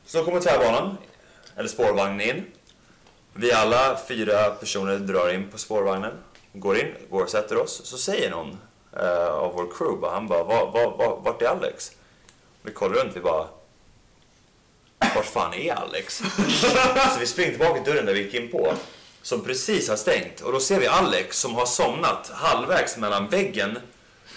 Så 0.06 0.24
kommer 0.24 0.40
tvärbanan, 0.40 0.96
eller 1.56 1.68
spårvagnen 1.68 2.20
in. 2.20 2.44
Vi 3.34 3.52
alla 3.52 3.98
fyra 4.08 4.50
personer 4.50 4.98
drar 4.98 5.34
in 5.34 5.48
på 5.50 5.58
spårvagnen, 5.58 6.12
går 6.60 6.78
in, 6.78 6.94
går 7.10 7.22
och 7.22 7.30
sätter 7.30 7.56
oss. 7.56 7.80
Så 7.84 7.98
säger 7.98 8.30
någon 8.30 8.58
eh, 9.00 9.28
av 9.28 9.54
vår 9.54 9.66
crew, 9.78 10.00
bara, 10.00 10.12
han 10.12 10.26
bara, 10.26 10.44
var, 10.44 10.70
var, 10.70 10.96
var, 10.96 11.20
vart 11.20 11.42
är 11.42 11.46
Alex? 11.46 11.92
Vi 12.62 12.72
kollar 12.72 12.94
runt, 12.94 13.16
vi 13.16 13.20
bara, 13.20 13.46
vart 15.14 15.26
fan 15.26 15.54
är 15.54 15.74
Alex? 15.74 16.18
Så 17.14 17.20
vi 17.20 17.26
springer 17.26 17.50
tillbaka 17.50 17.82
till 17.82 17.92
dörren 17.92 18.06
där 18.06 18.14
vi 18.14 18.22
gick 18.22 18.34
in 18.34 18.50
på. 18.50 18.74
Som 19.22 19.44
precis 19.44 19.88
har 19.88 19.96
stängt. 19.96 20.40
Och 20.40 20.52
då 20.52 20.60
ser 20.60 20.80
vi 20.80 20.86
Alex 20.86 21.38
som 21.38 21.54
har 21.54 21.66
somnat 21.66 22.30
halvvägs 22.34 22.96
mellan 22.96 23.28
väggen 23.28 23.78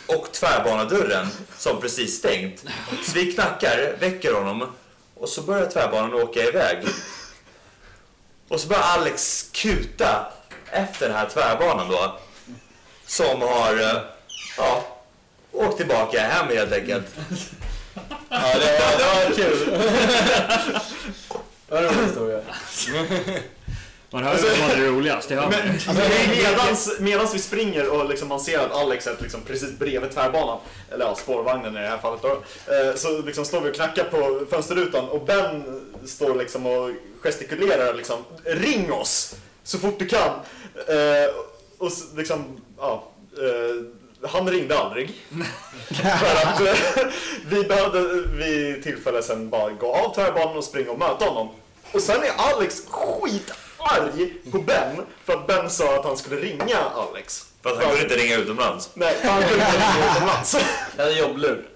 och 0.07 0.31
tvärbanadörren 0.31 1.27
som 1.57 1.81
precis 1.81 2.17
stängt. 2.17 2.65
Så 3.03 3.11
vi 3.13 3.33
knackar, 3.33 3.97
väcker 3.99 4.33
honom 4.33 4.65
och 5.15 5.29
så 5.29 5.41
börjar 5.41 5.65
tvärbanan 5.65 6.13
åka 6.13 6.43
iväg. 6.43 6.77
Och 8.47 8.59
så 8.59 8.67
börjar 8.67 8.83
Alex 8.83 9.43
kuta 9.51 10.31
efter 10.71 11.07
den 11.07 11.17
här 11.17 11.29
tvärbanan 11.29 11.89
då. 11.89 12.19
Som 13.05 13.41
har, 13.41 13.79
eh, 13.79 14.01
ja, 14.57 14.83
åkt 15.51 15.77
tillbaka 15.77 16.21
hem 16.21 16.47
helt 16.47 16.73
enkelt. 16.73 17.05
Ja, 18.29 18.57
det 18.59 18.79
var, 18.79 18.97
det 18.97 19.27
var 19.27 19.35
kul. 19.35 19.69
Det 21.67 21.75
var 21.75 21.83
en 21.83 21.89
rolig 21.89 22.05
historia. 22.05 22.41
Man 24.11 24.23
hör 24.23 24.37
ju 24.37 24.41
vad 24.41 24.51
som 24.53 24.63
är 24.63 25.27
det 25.29 25.35
hör 25.35 25.41
man. 25.41 25.51
Men 25.51 25.71
alltså, 25.71 25.93
medans, 26.29 26.99
medans 26.99 27.35
vi 27.35 27.39
springer 27.39 27.89
och 27.89 28.09
liksom 28.09 28.27
man 28.27 28.39
ser 28.39 28.59
att 28.59 28.71
Alex 28.71 29.07
är 29.07 29.15
liksom 29.19 29.41
precis 29.41 29.79
bredvid 29.79 30.11
tvärbanan, 30.11 30.59
eller 30.91 31.05
ja, 31.05 31.15
spårvagnen 31.15 31.77
i 31.77 31.79
det 31.79 31.87
här 31.87 31.97
fallet 31.97 32.21
då, 32.21 32.43
eh, 32.73 32.95
så 32.95 33.21
liksom 33.21 33.45
står 33.45 33.61
vi 33.61 33.71
och 33.71 33.75
knackar 33.75 34.03
på 34.03 34.45
fönsterrutan 34.49 35.09
och 35.09 35.25
Ben 35.25 35.63
står 36.05 36.35
liksom 36.35 36.65
och 36.65 36.89
gestikulerar 37.21 37.93
liksom, 37.93 38.17
ring 38.43 38.91
oss 38.91 39.35
så 39.69 39.79
fort 39.79 39.99
du 39.99 40.05
kan. 40.05 40.29
Eh, 40.87 41.35
och 41.77 41.91
liksom, 42.15 42.61
ja, 42.77 43.11
eh, 43.37 44.29
han 44.29 44.49
ringde 44.49 44.79
aldrig. 44.79 45.09
För 46.19 46.47
att 46.47 46.61
eh, 46.61 47.03
vi 47.45 47.63
behövde 47.63 48.21
vid 48.21 48.83
tillfälle 48.83 49.23
sen 49.23 49.49
bara 49.49 49.71
gå 49.71 49.95
av 49.95 50.15
tvärbanan 50.15 50.57
och 50.57 50.63
springa 50.63 50.91
och 50.91 50.99
möta 50.99 51.25
honom. 51.25 51.49
Och 51.91 52.01
sen 52.01 52.23
är 52.23 52.31
Alex 52.37 52.83
skitarg 52.89 54.33
på 54.51 54.59
Ben 54.59 55.05
för 55.25 55.33
att 55.33 55.47
Ben 55.47 55.69
sa 55.69 55.99
att 55.99 56.05
han 56.05 56.17
skulle 56.17 56.41
ringa 56.41 56.77
Alex. 56.77 57.45
För 57.63 57.69
att 57.69 57.75
han 57.75 57.85
kunde 57.85 58.03
inte 58.03 58.17
ringa 58.17 58.37
utomlands. 58.37 58.89
Nej, 58.93 59.15
för 59.21 59.27
han 59.27 59.41
kunde 59.41 59.65
inte 59.65 59.77
ringa 59.77 60.11
utomlands. 60.11 60.57
Jag 60.97 61.03
hade 61.03 61.19
jobblur. 61.19 61.69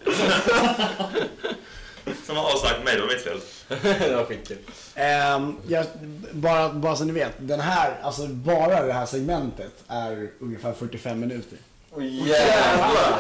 Som 2.26 2.38
har 2.38 2.52
avsagt 2.54 2.84
mig, 2.84 2.96
det 2.96 3.02
var 3.02 3.08
mitt 3.08 3.24
fel. 3.24 3.40
det 4.00 4.16
var 4.16 4.26
skitkul. 4.26 4.58
Ehm, 4.96 5.56
jag, 5.68 5.86
bara, 6.32 6.70
bara 6.74 6.96
så 6.96 7.04
ni 7.06 7.12
vet, 7.14 7.32
den 7.40 7.60
här, 7.60 8.00
alltså 8.04 8.28
bara 8.28 8.84
det 8.86 8.94
här 8.94 9.06
segmentet 9.06 9.74
är 9.88 10.30
ungefär 10.40 10.74
45 10.74 11.20
minuter. 11.20 11.58
Åh 11.92 12.06
jävlar! 12.06 13.20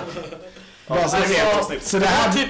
Bara 0.87 1.07
så 1.07 1.17
ni 1.17 1.39
Alltså, 1.39 1.73
vet. 1.73 1.83
Så 1.83 1.97
det 1.97 2.03
det 2.03 2.07
här, 2.09 2.33
typ 2.33 2.49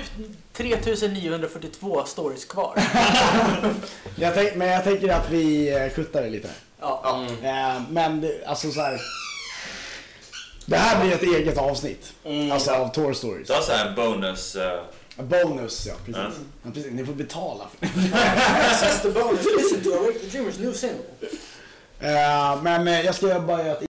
3942 0.53 2.03
stories 2.05 2.45
kvar. 2.45 2.73
jag 4.15 4.33
tänk, 4.33 4.55
men 4.55 4.67
jag 4.67 4.83
tänker 4.83 5.09
att 5.13 5.29
vi 5.29 5.73
eh, 5.75 5.89
kuttar 5.89 6.21
det 6.21 6.29
lite 6.29 6.47
här. 6.47 6.57
Ja. 6.79 7.25
Ehm, 7.43 7.83
men 7.89 8.21
det, 8.21 8.45
alltså 8.45 8.71
så 8.71 8.81
här. 8.81 9.01
Det 10.65 10.77
här 10.77 11.01
blir 11.01 11.13
ett 11.15 11.23
eget 11.23 11.57
avsnitt. 11.57 12.13
Alltså 12.51 12.71
av 12.71 12.87
Tour 12.93 13.13
Stories. 13.13 13.47
Du 13.47 13.53
har 13.53 13.61
såhär 13.61 13.93
bonus... 13.95 14.55
eh, 14.55 14.79
Bonus, 15.17 15.85
ja 15.85 15.93
precis. 16.05 16.15
Ja. 16.15 16.31
Ja, 16.63 16.71
precis. 16.73 16.91
Ni 16.91 17.05
får 17.05 17.13
betala 17.13 17.67
för 17.79 17.87
det. 17.87 19.13
Bonus. 19.13 19.45
Listen 19.57 19.83
to 19.83 19.89
the 19.89 20.27
Dreamers 20.31 20.59
new 20.59 20.73
single. 20.73 20.99
Ehm, 21.99 22.63
men 22.63 22.87
eh, 22.87 23.01
jag 23.01 23.15
ska 23.15 23.39
bara 23.39 23.63
göra 23.63 23.77
ett 23.77 23.85